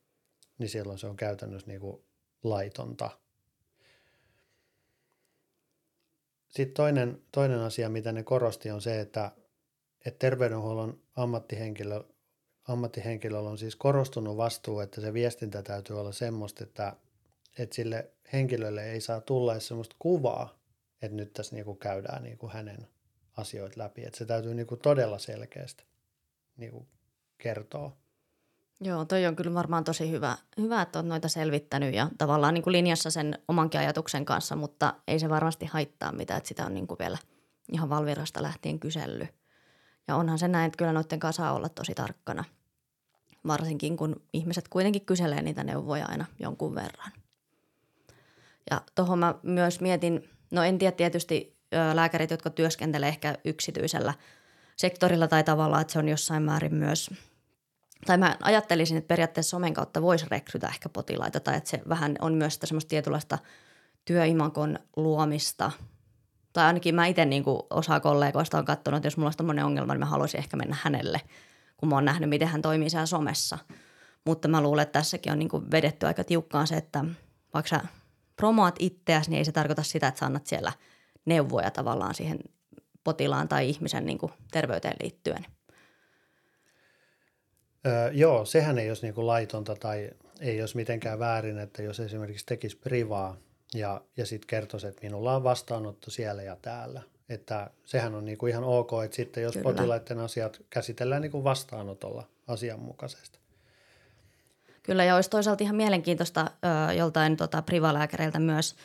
niin 0.58 0.68
silloin 0.68 0.98
se 0.98 1.06
on 1.06 1.16
käytännössä 1.16 1.68
niin 1.68 1.80
kuin 1.80 2.02
laitonta. 2.42 3.10
Sitten 6.48 6.74
toinen, 6.74 7.22
toinen 7.32 7.58
asia, 7.58 7.88
mitä 7.88 8.12
ne 8.12 8.22
korosti, 8.22 8.70
on 8.70 8.82
se, 8.82 9.00
että, 9.00 9.32
että 10.06 10.18
terveydenhuollon 10.18 11.02
ammattihenkilö, 11.16 12.04
ammattihenkilöllä 12.68 13.50
on 13.50 13.58
siis 13.58 13.76
korostunut 13.76 14.36
vastuu, 14.36 14.80
että 14.80 15.00
se 15.00 15.12
viestintä 15.12 15.62
täytyy 15.62 16.00
olla 16.00 16.12
semmoista, 16.12 16.64
että, 16.64 16.96
että 17.58 17.76
sille 17.76 18.10
henkilölle 18.32 18.90
ei 18.92 19.00
saa 19.00 19.20
tulla 19.20 19.60
semmoista 19.60 19.96
kuvaa, 19.98 20.58
että 21.02 21.16
nyt 21.16 21.32
tässä 21.32 21.54
niinku 21.54 21.74
käydään 21.74 22.22
niinku 22.22 22.48
hänen 22.48 22.88
asioita 23.36 23.80
läpi. 23.80 24.04
Että 24.04 24.18
se 24.18 24.24
täytyy 24.24 24.54
niinku 24.54 24.76
todella 24.76 25.18
selkeästi 25.18 25.84
niinku 26.56 26.86
kertoa. 27.38 27.96
Joo, 28.80 29.04
toi 29.04 29.26
on 29.26 29.36
kyllä 29.36 29.54
varmaan 29.54 29.84
tosi 29.84 30.10
hyvä, 30.10 30.36
hyvä 30.60 30.82
että 30.82 30.98
olet 30.98 31.08
noita 31.08 31.28
selvittänyt 31.28 31.94
ja 31.94 32.10
tavallaan 32.18 32.54
niin 32.54 32.62
kuin 32.62 32.72
linjassa 32.72 33.10
sen 33.10 33.38
omankin 33.48 33.80
ajatuksen 33.80 34.24
kanssa, 34.24 34.56
mutta 34.56 34.94
ei 35.08 35.18
se 35.18 35.28
varmasti 35.28 35.66
haittaa 35.66 36.12
mitään, 36.12 36.38
että 36.38 36.48
sitä 36.48 36.66
on 36.66 36.74
niin 36.74 36.86
kuin 36.86 36.98
vielä 36.98 37.18
ihan 37.72 37.88
Valvirasta 37.88 38.42
lähtien 38.42 38.80
kysellyt. 38.80 39.45
Ja 40.08 40.16
onhan 40.16 40.38
se 40.38 40.48
näin, 40.48 40.66
että 40.66 40.76
kyllä 40.76 40.92
noiden 40.92 41.20
kanssa 41.20 41.42
saa 41.42 41.52
olla 41.52 41.68
tosi 41.68 41.94
tarkkana, 41.94 42.44
varsinkin 43.46 43.96
kun 43.96 44.22
ihmiset 44.32 44.68
kuitenkin 44.68 45.06
kyselee 45.06 45.42
niitä 45.42 45.64
neuvoja 45.64 46.06
aina 46.06 46.24
jonkun 46.38 46.74
verran. 46.74 47.12
Ja 48.70 48.80
tuohon 48.94 49.18
mä 49.18 49.34
myös 49.42 49.80
mietin, 49.80 50.28
no 50.50 50.62
en 50.62 50.78
tiedä 50.78 50.96
tietysti 50.96 51.56
lääkärit, 51.94 52.30
jotka 52.30 52.50
työskentelee 52.50 53.08
ehkä 53.08 53.34
yksityisellä 53.44 54.14
sektorilla 54.76 55.28
tai 55.28 55.44
tavallaan, 55.44 55.80
että 55.80 55.92
se 55.92 55.98
on 55.98 56.08
jossain 56.08 56.42
määrin 56.42 56.74
myös 56.74 57.10
tai 58.06 58.18
mä 58.18 58.36
ajattelisin, 58.42 58.96
että 58.96 59.08
periaatteessa 59.08 59.50
somen 59.50 59.74
kautta 59.74 60.02
voisi 60.02 60.26
rekrytä 60.30 60.66
ehkä 60.66 60.88
potilaita 60.88 61.40
tai 61.40 61.56
että 61.56 61.70
se 61.70 61.82
vähän 61.88 62.16
on 62.20 62.34
myös 62.34 62.54
sitä 62.54 62.66
semmoista 62.66 62.88
tietynlaista 62.88 63.38
työimakon 64.04 64.78
luomista. 64.96 65.72
Tai 66.56 66.66
ainakin 66.66 66.94
mä 66.94 67.06
itse 67.06 67.24
niin 67.24 67.44
osa 67.70 68.00
kollegoista 68.00 68.58
on 68.58 68.64
katsonut, 68.64 68.98
että 68.98 69.06
jos 69.06 69.16
mulla 69.16 69.28
on 69.28 69.36
tämmöinen 69.36 69.64
ongelma, 69.64 69.92
niin 69.92 70.00
mä 70.00 70.06
haluaisin 70.06 70.38
ehkä 70.40 70.56
mennä 70.56 70.76
hänelle, 70.82 71.20
kun 71.76 71.88
mä 71.88 71.94
oon 71.94 72.04
nähnyt, 72.04 72.28
miten 72.28 72.48
hän 72.48 72.62
toimii 72.62 72.90
siellä 72.90 73.06
somessa. 73.06 73.58
Mutta 74.24 74.48
mä 74.48 74.60
luulen, 74.60 74.82
että 74.82 74.98
tässäkin 74.98 75.32
on 75.32 75.38
niin 75.38 75.70
vedetty 75.70 76.06
aika 76.06 76.24
tiukkaan 76.24 76.66
se, 76.66 76.76
että 76.76 77.04
vaikka 77.54 77.68
sä 77.68 77.80
promoat 78.36 78.74
itseäsi, 78.78 79.30
niin 79.30 79.38
ei 79.38 79.44
se 79.44 79.52
tarkoita 79.52 79.82
sitä, 79.82 80.08
että 80.08 80.18
sä 80.18 80.26
annat 80.26 80.46
siellä 80.46 80.72
neuvoja 81.24 81.70
tavallaan 81.70 82.14
siihen 82.14 82.38
potilaan 83.04 83.48
tai 83.48 83.68
ihmisen 83.68 84.06
niin 84.06 84.18
terveyteen 84.50 84.96
liittyen. 85.02 85.46
Öö, 87.86 88.10
joo, 88.12 88.44
sehän 88.44 88.78
ei 88.78 88.90
olisi 88.90 89.06
niin 89.06 89.26
laitonta 89.26 89.76
tai 89.76 90.10
ei 90.40 90.60
olisi 90.60 90.76
mitenkään 90.76 91.18
väärin, 91.18 91.58
että 91.58 91.82
jos 91.82 92.00
esimerkiksi 92.00 92.46
tekisi 92.46 92.76
privaa 92.76 93.36
ja, 93.78 94.00
ja 94.16 94.26
sitten 94.26 94.46
kertoisi, 94.46 94.86
että 94.86 95.02
minulla 95.02 95.36
on 95.36 95.44
vastaanotto 95.44 96.10
siellä 96.10 96.42
ja 96.42 96.56
täällä. 96.62 97.02
Että 97.28 97.70
sehän 97.84 98.14
on 98.14 98.24
niin 98.24 98.38
kuin 98.38 98.50
ihan 98.50 98.64
ok, 98.64 98.90
että 99.04 99.16
sitten 99.16 99.42
jos 99.42 99.52
Kyllä. 99.52 99.64
potilaiden 99.64 100.18
asiat 100.18 100.62
käsitellään 100.70 101.22
niin 101.22 101.32
kuin 101.32 101.44
vastaanotolla 101.44 102.28
asianmukaisesti. 102.46 103.38
Kyllä, 104.82 105.04
ja 105.04 105.14
olisi 105.14 105.30
toisaalta 105.30 105.64
ihan 105.64 105.76
mielenkiintoista 105.76 106.50
ö, 106.90 106.92
joltain 106.92 107.36
tota, 107.36 107.62
privalääkäreiltä 107.62 108.38
myös 108.38 108.76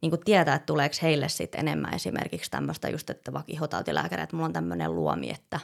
niin 0.00 0.10
kuin 0.10 0.24
tietää, 0.24 0.54
että 0.54 0.66
tuleeko 0.66 0.96
heille 1.02 1.28
sitten 1.28 1.60
enemmän 1.60 1.94
esimerkiksi 1.94 2.50
tämmöistä 2.50 2.88
just, 2.88 3.10
että 3.10 3.32
vaikka 3.32 3.52
ihotautilääkäri, 3.52 4.22
että 4.22 4.36
mulla 4.36 4.46
on 4.46 4.52
tämmöinen 4.52 4.94
luomi, 4.94 5.30
että, 5.30 5.60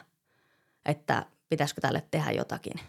että 0.85 1.25
pitäisikö 1.49 1.81
tälle 1.81 2.03
tehdä 2.11 2.31
jotakin. 2.31 2.79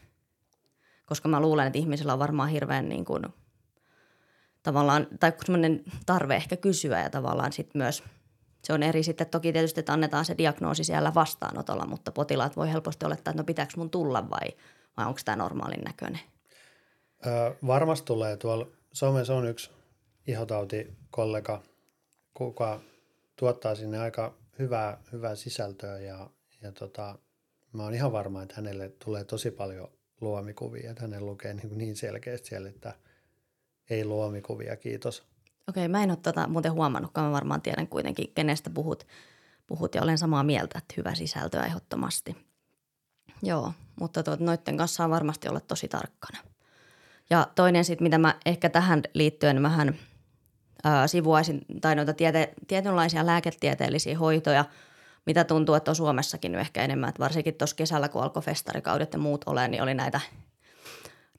Koska 1.07 1.29
mä 1.29 1.41
luulen, 1.41 1.67
että 1.67 1.79
ihmisillä 1.79 2.13
on 2.13 2.19
varmaan 2.19 2.49
hirveän 2.49 2.89
niin 2.89 3.05
kuin, 3.05 3.27
tavallaan, 4.65 5.07
tai 5.21 5.33
semmoinen 5.45 5.85
tarve 6.07 6.37
ehkä 6.37 6.57
kysyä 6.57 7.01
ja 7.01 7.11
tavallaan 7.11 7.53
sitten 7.53 7.83
myös 7.83 8.03
se 8.65 8.73
on 8.73 8.83
eri 8.83 9.03
sitten 9.03 9.27
toki 9.27 9.53
tietysti, 9.53 9.81
että 9.81 9.93
annetaan 9.93 10.25
se 10.25 10.35
diagnoosi 10.39 10.85
siellä 10.85 11.15
vastaanotolla, 11.15 11.87
mutta 11.87 12.13
potilaat 12.13 12.57
voi 12.57 12.73
helposti 12.73 13.07
olettaa, 13.07 13.31
että 13.31 13.43
no 13.43 13.47
pitääkö 13.47 13.73
mun 13.77 13.91
tulla 13.91 14.31
vai, 14.31 14.49
vai 14.97 15.07
onko 15.07 15.21
tämä 15.25 15.37
normaalin 15.37 15.85
näköinen? 15.85 16.21
Öö, 17.27 17.51
varmasti 17.67 18.07
tulee. 18.07 18.37
Tuolla 18.37 18.67
somessa 18.93 19.35
on 19.35 19.47
yksi 19.47 19.71
ihotauti-kollega, 20.27 21.63
kuka 22.35 22.81
tuottaa 23.37 23.75
sinne 23.75 23.99
aika 23.99 24.35
hyvää, 24.59 24.99
hyvää 25.13 25.35
sisältöä 25.35 25.99
ja, 25.99 26.31
ja 26.63 26.73
tota, 26.73 27.19
mä 27.73 27.83
oon 27.83 27.95
ihan 27.95 28.13
varma, 28.13 28.43
että 28.43 28.55
hänelle 28.57 28.89
tulee 28.89 29.25
tosi 29.25 29.51
paljon 29.51 29.89
luomikuvia, 30.21 30.91
että 30.91 31.03
hänen 31.03 31.27
lukee 31.27 31.55
niin, 31.55 31.79
niin 31.79 31.97
selkeästi 31.97 32.49
siellä, 32.49 32.69
että 32.69 32.95
ei 33.91 34.05
luomikuvia, 34.05 34.77
kiitos. 34.77 35.25
Okei, 35.69 35.89
mä 35.89 36.03
en 36.03 36.11
ole 36.11 36.19
tota 36.23 36.49
muuten 36.49 36.73
huomannutkaan, 36.73 37.27
mä 37.27 37.33
varmaan 37.33 37.63
tiedän 37.63 37.89
kuitenkin, 37.89 38.33
kenestä 38.35 38.71
puhut, 38.71 39.07
puhut 39.67 39.95
ja 39.95 40.03
olen 40.03 40.19
samaa 40.19 40.43
mieltä, 40.43 40.79
että 40.79 40.95
hyvä 40.97 41.15
sisältö 41.15 41.61
ehdottomasti. 41.61 42.37
Joo, 43.43 43.73
mutta 44.01 44.23
tuot, 44.23 44.41
noiden 44.41 44.77
kanssa 44.77 45.05
on 45.05 45.11
varmasti 45.11 45.49
olla 45.49 45.61
tosi 45.61 45.89
tarkkana. 45.89 46.39
Ja 47.31 47.47
toinen 47.55 47.85
sitten, 47.85 48.05
mitä 48.05 48.19
mä 48.19 48.39
ehkä 48.47 48.71
tähän 48.71 49.03
liittyen 49.15 49.63
vähän 49.63 49.95
ää, 50.85 51.07
sivuaisin, 51.07 51.65
tai 51.81 51.95
noita 51.95 52.13
tiete, 52.13 52.55
tietynlaisia 52.67 53.27
lääketieteellisiä 53.27 54.19
hoitoja– 54.19 54.65
mitä 55.27 55.45
tuntuu, 55.45 55.75
että 55.75 55.91
on 55.91 55.95
Suomessakin 55.95 56.55
ehkä 56.55 56.83
enemmän. 56.83 57.09
Että 57.09 57.23
varsinkin 57.23 57.55
tuossa 57.55 57.77
kesällä, 57.77 58.09
kun 58.09 58.23
alkoi 58.23 58.43
festarikaudet 58.43 59.13
ja 59.13 59.19
muut 59.19 59.45
ole, 59.47 59.69
niin 59.69 59.83
oli 59.83 59.95
näitä 59.95 60.21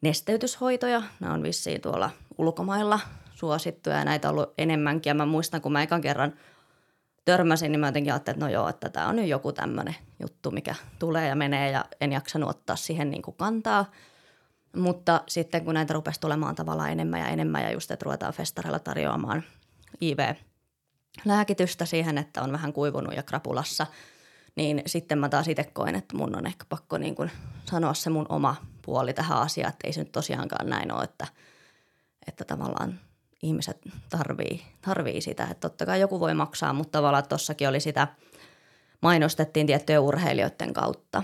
nesteytyshoitoja. 0.06 1.02
Nämä 1.20 1.34
on 1.34 1.44
vissiin 1.44 1.82
tuolla 1.82 2.10
ulkomailla 2.38 3.00
suosittuja 3.36 3.96
ja 3.96 4.06
näitä 4.06 4.30
on 4.30 4.36
ollut 4.36 4.54
enemmänkin. 4.58 5.10
Ja 5.10 5.14
mä 5.14 5.26
muistan, 5.26 5.62
kun 5.62 5.72
mä 5.72 5.84
ekan 5.84 6.02
kerran 6.02 6.34
törmäsin, 7.26 7.72
niin 7.72 7.80
mä 7.80 7.88
jotenkin 7.88 8.14
ajattelin, 8.14 8.36
että 8.36 8.46
no 8.46 8.52
joo, 8.52 8.70
että 8.70 8.90
tämä 8.90 9.08
on 9.08 9.16
nyt 9.16 9.28
joku 9.28 9.52
tämmöinen 9.52 9.96
juttu, 10.20 10.52
mikä 10.52 10.76
tulee 11.00 11.28
ja 11.28 11.36
menee 11.36 11.72
ja 11.72 11.86
en 12.02 12.12
jaksanut 12.12 12.50
ottaa 12.50 12.76
siihen 12.76 13.12
niin 13.12 13.22
kuin 13.22 13.38
kantaa. 13.38 13.92
Mutta 14.76 15.22
sitten 15.28 15.66
kun 15.66 15.74
näitä 15.74 15.94
rupesi 15.94 16.20
tulemaan 16.20 16.56
tavallaan 16.56 16.92
enemmän 16.92 17.20
ja 17.20 17.28
enemmän 17.28 17.64
ja 17.64 17.72
just, 17.72 17.92
että 17.92 18.04
ruvetaan 18.04 18.34
festareilla 18.34 18.80
tarjoamaan 18.80 19.44
IV 20.02 20.20
lääkitystä 21.26 21.86
siihen, 21.86 22.18
että 22.18 22.42
on 22.42 22.52
vähän 22.52 22.74
kuivunut 22.74 23.16
ja 23.16 23.24
krapulassa, 23.24 23.88
niin 24.56 24.82
sitten 24.86 25.18
mä 25.18 25.30
taas 25.30 25.48
itse 25.48 25.64
koen, 25.64 25.96
että 25.96 26.18
mun 26.18 26.36
on 26.36 26.48
ehkä 26.48 26.66
pakko 26.70 26.98
niin 26.98 27.16
kuin 27.16 27.32
sanoa 27.66 27.94
se 27.94 28.10
mun 28.10 28.26
oma 28.30 28.56
puoli 28.86 29.14
tähän 29.14 29.38
asiaan, 29.38 29.70
että 29.70 29.88
ei 29.88 29.94
se 29.94 30.00
nyt 30.00 30.12
tosiaankaan 30.12 30.70
näin 30.70 30.92
ole, 30.92 31.04
että, 31.04 31.28
että 32.28 32.46
tavallaan 32.46 33.00
ihmiset 33.42 33.78
tarvii, 34.10 34.66
tarvii 34.82 35.22
sitä. 35.22 35.44
Että 35.44 35.70
totta 35.70 35.86
kai 35.86 36.00
joku 36.00 36.20
voi 36.20 36.34
maksaa, 36.34 36.74
mutta 36.74 36.92
tavallaan 36.92 37.28
tuossakin 37.28 37.70
oli 37.70 37.80
sitä, 37.80 38.08
mainostettiin 39.02 39.68
tiettyjen 39.68 40.02
urheilijoiden 40.02 40.74
kautta. 40.74 41.24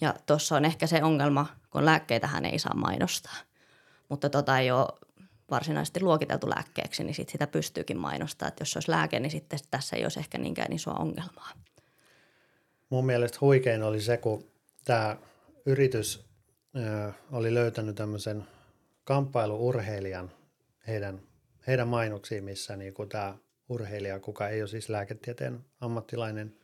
Ja 0.00 0.14
tuossa 0.26 0.56
on 0.56 0.64
ehkä 0.64 0.86
se 0.86 1.02
ongelma, 1.02 1.46
kun 1.70 1.84
lääkkeitähän 1.84 2.44
ei 2.44 2.58
saa 2.58 2.74
mainostaa. 2.74 3.36
Mutta 4.08 4.30
tota 4.30 4.58
ei 4.58 4.70
ole 4.70 4.86
varsinaisesti 5.50 6.00
luokiteltu 6.00 6.48
lääkkeeksi, 6.48 7.04
niin 7.04 7.14
sit 7.14 7.28
sitä 7.28 7.46
pystyykin 7.46 7.98
mainostamaan. 7.98 8.48
Että 8.48 8.62
jos 8.62 8.70
se 8.70 8.76
olisi 8.76 8.90
lääke, 8.90 9.20
niin 9.20 9.30
sitten 9.30 9.58
tässä 9.70 9.96
ei 9.96 10.02
olisi 10.04 10.20
ehkä 10.20 10.38
niinkään 10.38 10.72
isoa 10.72 10.94
ongelmaa. 10.94 11.50
Mun 12.90 13.06
mielestä 13.06 13.38
huikein 13.40 13.82
oli 13.82 14.00
se, 14.00 14.16
kun 14.16 14.44
tämä 14.84 15.16
yritys 15.66 16.24
oli 17.32 17.54
löytänyt 17.54 17.96
tämmöisen 17.96 18.44
kamppailuurheilijan 19.04 20.30
heidän, 20.86 21.20
heidän 21.66 21.88
mainoksiin, 21.88 22.44
missä 22.44 22.76
niin 22.76 22.94
kuin 22.94 23.08
tämä 23.08 23.36
urheilija, 23.68 24.20
kuka 24.20 24.48
ei 24.48 24.62
ole 24.62 24.68
siis 24.68 24.88
lääketieteen 24.88 25.60
ammattilainen, 25.80 26.56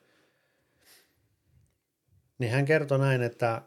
niin 2.39 2.53
hän 2.53 2.65
kertoi 2.65 2.99
näin, 2.99 3.23
että, 3.23 3.63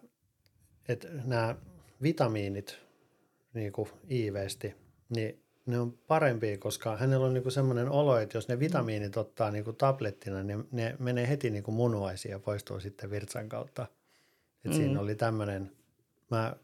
että 0.87 1.07
nämä 1.25 1.55
vitamiinit 2.01 2.79
niin 3.53 3.71
kuin 3.71 3.89
IVsti, 4.11 4.75
niin 5.09 5.43
ne 5.65 5.79
on 5.79 5.91
parempia, 5.91 6.57
koska 6.57 6.97
hänellä 6.97 7.25
on 7.25 7.33
niin 7.33 7.43
kuin 7.43 7.53
semmoinen 7.53 7.89
olo, 7.89 8.17
että 8.17 8.37
jos 8.37 8.47
ne 8.47 8.59
vitamiinit 8.59 9.17
ottaa 9.17 9.51
niin 9.51 9.63
kuin 9.63 9.75
tablettina, 9.75 10.43
niin 10.43 10.67
ne 10.71 10.95
menee 10.99 11.27
heti 11.27 11.49
niin 11.49 11.63
kuin 11.63 11.75
munuaisiin 11.75 12.31
ja 12.31 12.39
poistuu 12.39 12.79
sitten 12.79 13.11
virtsan 13.11 13.49
kautta. 13.49 13.87
Et 14.65 14.71
mm. 14.71 14.77
Siinä 14.77 14.99
oli 14.99 15.15
tämmöinen, 15.15 15.71
mä, 16.35 16.55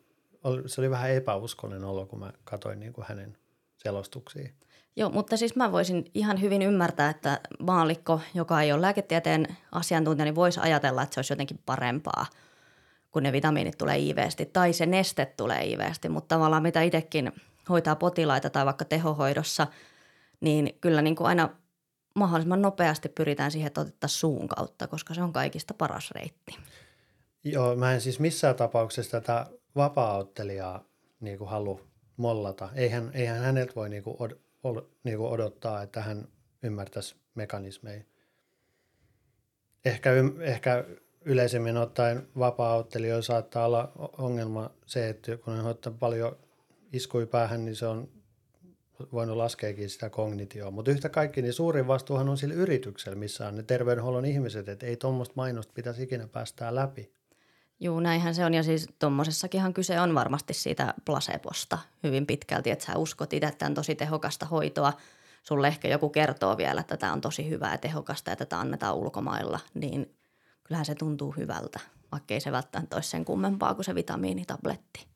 se 0.65 0.81
oli 0.81 0.89
vähän 0.89 1.11
epäuskollinen 1.11 1.83
olo, 1.83 2.05
kun 2.05 2.19
mä 2.19 2.33
katsoin 2.43 2.79
niin 2.79 2.93
kuin 2.93 3.05
hänen 3.09 3.37
selostuksia. 3.77 4.49
Joo, 4.95 5.09
mutta 5.09 5.37
siis 5.37 5.55
mä 5.55 5.71
voisin 5.71 6.05
ihan 6.13 6.41
hyvin 6.41 6.61
ymmärtää, 6.61 7.09
että 7.09 7.39
maalikko, 7.59 8.21
joka 8.33 8.61
ei 8.61 8.71
ole 8.71 8.81
lääketieteen 8.81 9.57
asiantuntija, 9.71 10.25
niin 10.25 10.35
voisi 10.35 10.59
ajatella, 10.59 11.03
että 11.03 11.13
se 11.13 11.19
olisi 11.19 11.33
jotenkin 11.33 11.59
parempaa, 11.65 12.25
kun 13.11 13.23
ne 13.23 13.31
vitamiinit 13.31 13.77
tulee 13.77 13.97
iiveesti 13.97 14.45
tai 14.45 14.73
se 14.73 14.85
neste 14.85 15.25
tulee 15.37 15.63
iiveesti. 15.63 16.09
Mutta 16.09 16.35
tavallaan 16.35 16.63
mitä 16.63 16.81
itsekin 16.81 17.31
hoitaa 17.69 17.95
potilaita 17.95 18.49
tai 18.49 18.65
vaikka 18.65 18.85
tehohoidossa, 18.85 19.67
niin 20.41 20.77
kyllä 20.81 21.01
niin 21.01 21.15
kuin 21.15 21.27
aina 21.27 21.49
mahdollisimman 22.15 22.61
nopeasti 22.61 23.09
pyritään 23.09 23.51
siihen, 23.51 23.67
että 23.67 23.81
otettaisiin 23.81 24.19
suun 24.19 24.47
kautta, 24.47 24.87
koska 24.87 25.13
se 25.13 25.23
on 25.23 25.33
kaikista 25.33 25.73
paras 25.73 26.11
reitti. 26.11 26.57
Joo, 27.43 27.75
mä 27.75 27.93
en 27.93 28.01
siis 28.01 28.19
missään 28.19 28.55
tapauksessa 28.55 29.21
tätä 29.21 29.47
vapaa-ottelijaa 29.75 30.85
niin 31.19 31.37
kuin 31.37 31.49
halua 31.49 31.81
mollata. 32.17 32.69
Eihän, 32.75 33.11
eihän 33.13 33.39
häneltä 33.39 33.75
voi 33.75 33.89
niin 33.89 34.03
kuin 34.03 34.15
od, 34.19 34.31
od, 34.63 34.83
niin 35.03 35.17
kuin 35.17 35.29
odottaa, 35.29 35.81
että 35.81 36.01
hän 36.01 36.27
ymmärtäisi 36.63 37.15
mekanismeja. 37.35 38.03
Ehkä, 39.85 40.09
ehkä 40.41 40.85
yleisemmin 41.25 41.77
ottaen 41.77 42.27
vapaa 42.39 42.85
saattaa 43.21 43.65
olla 43.65 43.91
ongelma 44.17 44.71
se, 44.85 45.09
että 45.09 45.37
kun 45.37 45.55
hän 45.55 45.65
ottaa 45.65 45.93
paljon 45.99 46.37
iskui 46.93 47.25
päähän, 47.25 47.65
niin 47.65 47.75
se 47.75 47.87
on 47.87 48.09
voinut 49.13 49.37
laskeekin 49.37 49.89
sitä 49.89 50.09
kognitioa. 50.09 50.71
Mutta 50.71 50.91
yhtä 50.91 51.09
kaikki, 51.09 51.41
niin 51.41 51.53
suurin 51.53 51.87
vastuuhan 51.87 52.29
on 52.29 52.37
sillä 52.37 52.53
yrityksellä, 52.53 53.15
missä 53.15 53.47
on 53.47 53.55
ne 53.55 53.63
terveydenhuollon 53.63 54.25
ihmiset, 54.25 54.69
että 54.69 54.85
ei 54.85 54.97
tuommoista 54.97 55.33
mainosta 55.35 55.73
pitäisi 55.75 56.03
ikinä 56.03 56.27
päästää 56.27 56.75
läpi. 56.75 57.18
Joo, 57.79 57.99
näinhän 57.99 58.35
se 58.35 58.45
on. 58.45 58.53
Ja 58.53 58.63
siis 58.63 58.87
tuommoisessakinhan 58.99 59.73
kyse 59.73 59.99
on 59.99 60.15
varmasti 60.15 60.53
siitä 60.53 60.93
placebosta 61.05 61.77
hyvin 62.03 62.25
pitkälti, 62.25 62.71
että 62.71 62.85
sä 62.85 62.97
uskot 62.97 63.33
itse, 63.33 63.47
että 63.47 63.65
on 63.65 63.73
tosi 63.73 63.95
tehokasta 63.95 64.45
hoitoa. 64.45 64.93
Sulle 65.43 65.67
ehkä 65.67 65.87
joku 65.87 66.09
kertoo 66.09 66.57
vielä, 66.57 66.81
että 66.81 66.97
tämä 66.97 67.13
on 67.13 67.21
tosi 67.21 67.49
hyvää 67.49 67.71
ja 67.71 67.77
tehokasta 67.77 68.29
ja 68.29 68.35
tätä 68.35 68.59
annetaan 68.59 68.95
ulkomailla, 68.95 69.59
niin 69.73 70.15
kyllähän 70.63 70.85
se 70.85 70.95
tuntuu 70.95 71.31
hyvältä, 71.37 71.79
vaikka 72.11 72.33
ei 72.33 72.39
se 72.39 72.51
välttämättä 72.51 72.95
ole 72.95 73.03
sen 73.03 73.25
kummempaa 73.25 73.73
kuin 73.73 73.85
se 73.85 73.95
vitamiinitabletti. 73.95 75.07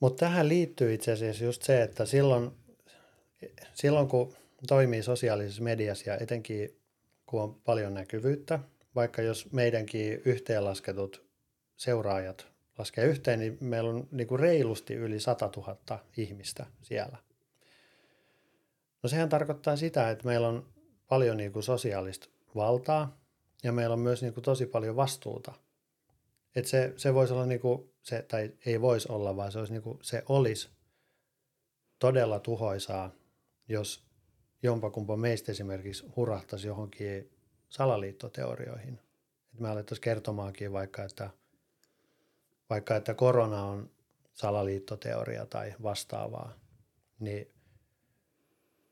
Mutta 0.00 0.26
tähän 0.26 0.48
liittyy 0.48 0.94
itse 0.94 1.12
asiassa 1.12 1.44
just 1.44 1.62
se, 1.62 1.82
että 1.82 2.06
silloin, 2.06 2.50
silloin 3.74 4.08
kun 4.08 4.34
toimii 4.68 5.02
sosiaalisessa 5.02 5.62
mediassa 5.62 6.10
ja 6.10 6.16
etenkin 6.18 6.80
kun 7.26 7.42
on 7.42 7.54
paljon 7.54 7.94
näkyvyyttä, 7.94 8.58
vaikka 8.94 9.22
jos 9.22 9.52
meidänkin 9.52 10.22
yhteenlasketut 10.24 11.26
seuraajat 11.76 12.54
laskee 12.78 13.04
yhteen, 13.04 13.38
niin 13.38 13.58
meillä 13.60 13.90
on 13.90 14.08
niin 14.10 14.26
kuin 14.26 14.40
reilusti 14.40 14.94
yli 14.94 15.20
100 15.20 15.50
000 15.56 15.98
ihmistä 16.16 16.66
siellä. 16.82 17.18
No 19.02 19.08
sehän 19.08 19.28
tarkoittaa 19.28 19.76
sitä, 19.76 20.10
että 20.10 20.26
meillä 20.26 20.48
on 20.48 20.66
paljon 21.08 21.36
niin 21.36 21.52
kuin 21.52 21.62
sosiaalista 21.62 22.28
valtaa 22.54 23.20
ja 23.62 23.72
meillä 23.72 23.92
on 23.92 24.00
myös 24.00 24.22
niin 24.22 24.34
kuin 24.34 24.44
tosi 24.44 24.66
paljon 24.66 24.96
vastuuta. 24.96 25.52
Että 26.56 26.70
se, 26.70 26.92
se 26.96 27.14
voisi 27.14 27.32
olla 27.32 27.46
niin 27.46 27.60
kuin 27.60 27.90
se, 28.02 28.22
tai 28.22 28.52
ei 28.66 28.80
voisi 28.80 29.08
olla, 29.12 29.36
vaan 29.36 29.52
se, 29.52 29.58
olisi 29.58 29.72
niin 29.72 29.82
kuin, 29.82 29.98
se 30.02 30.22
olisi 30.28 30.70
todella 31.98 32.40
tuhoisaa, 32.40 33.10
jos 33.68 34.04
jompakumpa 34.62 35.16
meistä 35.16 35.52
esimerkiksi 35.52 36.06
hurahtaisi 36.16 36.66
johonkin 36.66 37.33
salaliittoteorioihin. 37.74 39.00
Et 39.54 39.60
me 39.60 39.68
alettaisiin 39.68 40.02
kertomaankin 40.02 40.72
vaikka, 40.72 41.04
että, 41.04 41.30
vaikka, 42.70 42.96
että 42.96 43.14
korona 43.14 43.62
on 43.62 43.90
salaliittoteoria 44.32 45.46
tai 45.46 45.74
vastaavaa, 45.82 46.52
niin 47.18 47.50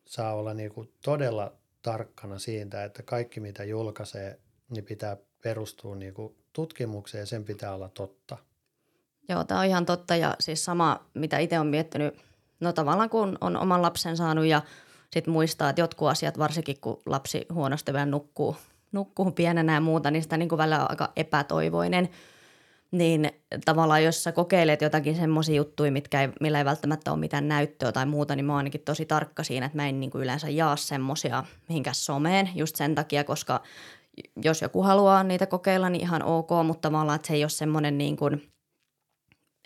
saa 0.07 0.35
olla 0.35 0.55
niin 0.55 0.73
kuin 0.73 0.93
todella 1.05 1.53
tarkkana 1.83 2.39
siitä, 2.39 2.85
että 2.85 3.03
kaikki 3.03 3.41
mitä 3.41 3.65
julkaisee, 3.65 4.41
niin 4.71 4.85
pitää 4.85 5.17
perustua 5.43 5.97
niin 5.97 6.15
kuin 6.15 6.37
tutkimukseen 6.53 7.23
ja 7.23 7.27
sen 7.27 7.45
pitää 7.45 7.75
olla 7.75 7.89
totta. 7.89 8.37
Joo, 9.29 9.45
tämä 9.45 9.61
on 9.61 9.67
ihan 9.67 9.87
totta 9.87 10.17
ja 10.17 10.37
siis 10.41 10.65
sama, 10.65 11.07
mitä 11.15 11.39
itse 11.39 11.59
olen 11.59 11.71
miettinyt, 11.71 12.15
no 12.61 12.73
tavallaan 12.73 13.11
kun 13.11 13.39
on 13.41 13.57
oman 13.57 13.83
lapsen 13.83 14.17
saanut 14.17 14.47
ja 14.47 14.63
sitten 15.13 15.33
muistaa, 15.33 15.71
että 15.71 15.83
jotkut 15.83 16.09
asiat, 16.09 16.39
varsinkin 16.39 16.81
kun 16.81 17.03
lapsi 17.07 17.47
huonosti 17.53 17.93
vielä 17.93 18.07
nukkuu 18.07 18.57
nukkuu 18.93 19.31
pienenä 19.31 19.75
ja 19.75 19.81
muuta, 19.81 20.11
niin 20.11 20.23
sitä 20.23 20.37
niin 20.37 20.49
kuin 20.49 20.59
välillä 20.59 20.83
on 20.83 20.91
aika 20.91 21.13
epätoivoinen. 21.17 22.09
Niin 22.91 23.31
tavallaan 23.65 24.05
jos 24.05 24.25
sä 24.25 24.33
kokeilet 24.33 24.83
jotakin 24.83 25.17
semmoisia 25.17 25.55
juttuja, 25.55 25.93
mitkä 25.93 26.23
ei, 26.23 26.29
millä 26.41 26.59
ei 26.59 26.65
välttämättä 26.65 27.13
ole 27.13 27.21
mitään 27.21 27.49
näyttöä 27.49 27.93
tai 27.93 28.07
muuta, 28.07 28.37
niin 28.37 28.45
mä 28.45 28.53
oon 28.53 28.59
ainakin 28.59 28.81
tosi 28.81 29.07
tarkka 29.07 29.45
siinä, 29.45 29.67
että 29.67 29.79
mä 29.79 29.89
en 29.89 30.01
niin 30.01 30.11
kuin 30.11 30.23
yleensä 30.23 30.49
jaa 30.49 30.77
semmoisia 30.77 31.45
mihinkään 31.69 31.95
someen 31.95 32.51
just 32.55 32.77
sen 32.77 32.95
takia, 32.95 33.25
koska 33.25 33.63
jos 34.45 34.63
joku 34.63 34.83
haluaa 34.83 35.25
niitä 35.25 35.47
kokeilla, 35.47 35.91
niin 35.91 36.03
ihan 36.03 36.23
ok, 36.23 36.51
mutta 36.67 36.89
tavallaan, 36.89 37.17
että 37.17 37.29
se 37.29 37.35
ei 37.35 37.45
ole 37.45 37.51
semmoinen 37.51 37.99
niin 37.99 38.17
kuin, 38.17 38.53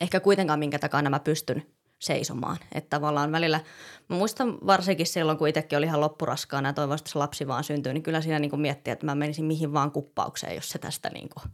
ehkä 0.00 0.20
kuitenkaan 0.20 0.58
minkä 0.58 0.78
takana 0.78 1.10
mä 1.10 1.20
pystyn 1.20 1.75
seisomaan. 1.98 2.56
Että 2.74 2.90
tavallaan 2.90 3.32
välillä, 3.32 3.60
mä 4.08 4.16
muistan 4.16 4.58
varsinkin 4.66 5.06
silloin, 5.06 5.38
kun 5.38 5.48
itsekin 5.48 5.78
oli 5.78 5.86
ihan 5.86 6.00
loppuraskaana 6.00 6.68
ja 6.76 6.94
että 6.94 7.10
se 7.10 7.18
lapsi 7.18 7.46
vaan 7.46 7.64
syntyy, 7.64 7.92
niin 7.92 8.02
kyllä 8.02 8.20
siinä 8.20 8.38
niin 8.38 8.50
kuin 8.50 8.60
miettii, 8.60 8.92
että 8.92 9.06
mä 9.06 9.14
menisin 9.14 9.44
mihin 9.44 9.72
vaan 9.72 9.90
kuppaukseen, 9.90 10.54
jos 10.54 10.68
se 10.68 10.78
tästä 10.78 11.10
niin 11.10 11.28
kuin 11.28 11.52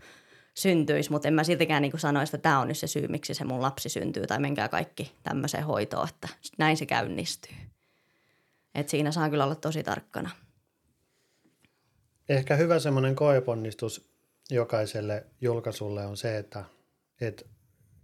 syntyisi. 0.54 1.10
Mutta 1.10 1.28
en 1.28 1.34
mä 1.34 1.44
siltikään 1.44 1.82
niin 1.82 1.98
sanoisi, 1.98 2.36
että 2.36 2.42
tämä 2.42 2.60
on 2.60 2.68
nyt 2.68 2.78
se 2.78 2.86
syy, 2.86 3.08
miksi 3.08 3.34
se 3.34 3.44
mun 3.44 3.62
lapsi 3.62 3.88
syntyy 3.88 4.26
tai 4.26 4.38
menkää 4.38 4.68
kaikki 4.68 5.12
tämmöiseen 5.22 5.64
hoitoon, 5.64 6.08
että 6.08 6.28
näin 6.58 6.76
se 6.76 6.86
käynnistyy. 6.86 7.54
Et 8.74 8.88
siinä 8.88 9.12
saa 9.12 9.30
kyllä 9.30 9.44
olla 9.44 9.54
tosi 9.54 9.82
tarkkana. 9.82 10.30
Ehkä 12.28 12.56
hyvä 12.56 12.78
semmoinen 12.78 13.16
koeponnistus 13.16 14.12
jokaiselle 14.50 15.26
julkaisulle 15.40 16.06
on 16.06 16.16
se, 16.16 16.38
että, 16.38 16.64
että 17.20 17.44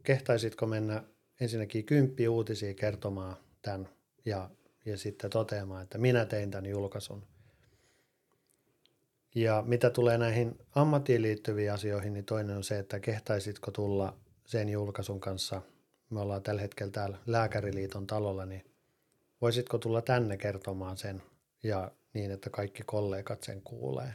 kehtaisitko 0.03 0.66
mennä 0.66 1.03
ensinnäkin 1.40 1.85
kymppi 1.85 2.29
uutisia 2.29 2.74
kertomaan 2.74 3.37
tämän 3.62 3.88
ja, 4.24 4.51
ja 4.85 4.98
sitten 4.98 5.31
toteamaan, 5.31 5.83
että 5.83 5.98
minä 5.98 6.24
tein 6.24 6.51
tämän 6.51 6.66
julkaisun. 6.66 7.22
Ja 9.35 9.62
mitä 9.66 9.90
tulee 9.90 10.18
näihin 10.18 10.59
ammattiin 10.74 11.22
liittyviin 11.22 11.72
asioihin, 11.72 12.12
niin 12.12 12.24
toinen 12.24 12.57
on 12.57 12.64
se, 12.64 12.79
että 12.79 13.01
kehtaisitko 13.01 13.70
tulla 13.70 14.16
sen 14.44 14.68
julkaisun 14.68 15.20
kanssa. 15.20 15.62
Me 16.11 16.20
ollaan 16.20 16.42
tällä 16.42 16.61
hetkellä 16.61 16.92
täällä 16.92 17.18
Lääkäriliiton 17.27 18.07
talolla, 18.07 18.46
niin 18.46 18.64
voisitko 19.40 19.79
tulla 19.79 20.03
tänne 20.03 20.37
kertomaan 20.37 20.96
sen 20.96 21.22
ja 21.62 21.90
niin, 22.14 22.31
että 22.31 22.51
kaikki 22.51 22.83
kollegat 22.87 23.42
sen 23.42 23.62
kuulee. 23.62 24.14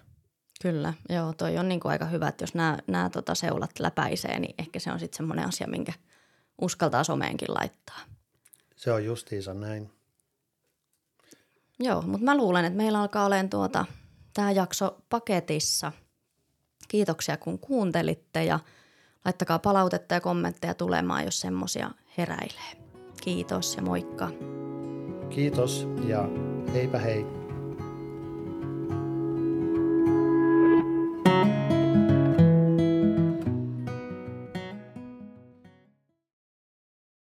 Kyllä, 0.62 0.94
joo, 1.10 1.34
toi 1.34 1.58
on 1.58 1.70
niin 1.70 1.80
kuin 1.80 1.92
aika 1.92 2.06
hyvä, 2.06 2.28
että 2.28 2.44
jos 2.44 2.56
nämä, 2.56 2.78
nämä 2.88 3.10
tota 3.10 3.36
seulat 3.36 3.80
läpäisee, 3.80 4.40
niin 4.40 4.56
ehkä 4.58 4.80
se 4.80 4.92
on 4.92 5.00
sitten 5.00 5.18
semmoinen 5.18 5.48
asia, 5.48 5.68
minkä– 5.68 5.94
uskaltaa 6.62 7.04
someenkin 7.04 7.54
laittaa. 7.60 8.00
Se 8.76 8.92
on 8.92 9.06
justiinsa 9.06 9.54
näin. 9.54 9.92
Joo, 11.80 12.02
mutta 12.02 12.26
mä 12.26 12.38
luulen, 12.38 12.66
että 12.66 12.78
meillä 12.78 13.02
alkaa 13.02 13.26
olemaan 13.26 13.50
tuota, 13.50 13.86
tämä 14.34 14.52
jakso 14.52 14.98
paketissa. 15.10 15.92
Kiitoksia 16.88 17.38
kun 17.38 17.60
kuuntelitte 17.60 18.44
ja 18.44 18.60
laittakaa 19.26 19.60
palautetta 19.60 20.14
ja 20.14 20.22
kommentteja 20.22 20.74
tulemaan, 20.74 21.26
jos 21.26 21.40
semmosia 21.40 21.92
heräilee. 22.18 22.84
Kiitos 23.22 23.76
ja 23.76 23.82
moikka. 23.82 24.30
kiitos 25.30 25.88
ja 26.08 26.30
heipä 26.74 27.00
hei. 27.00 27.43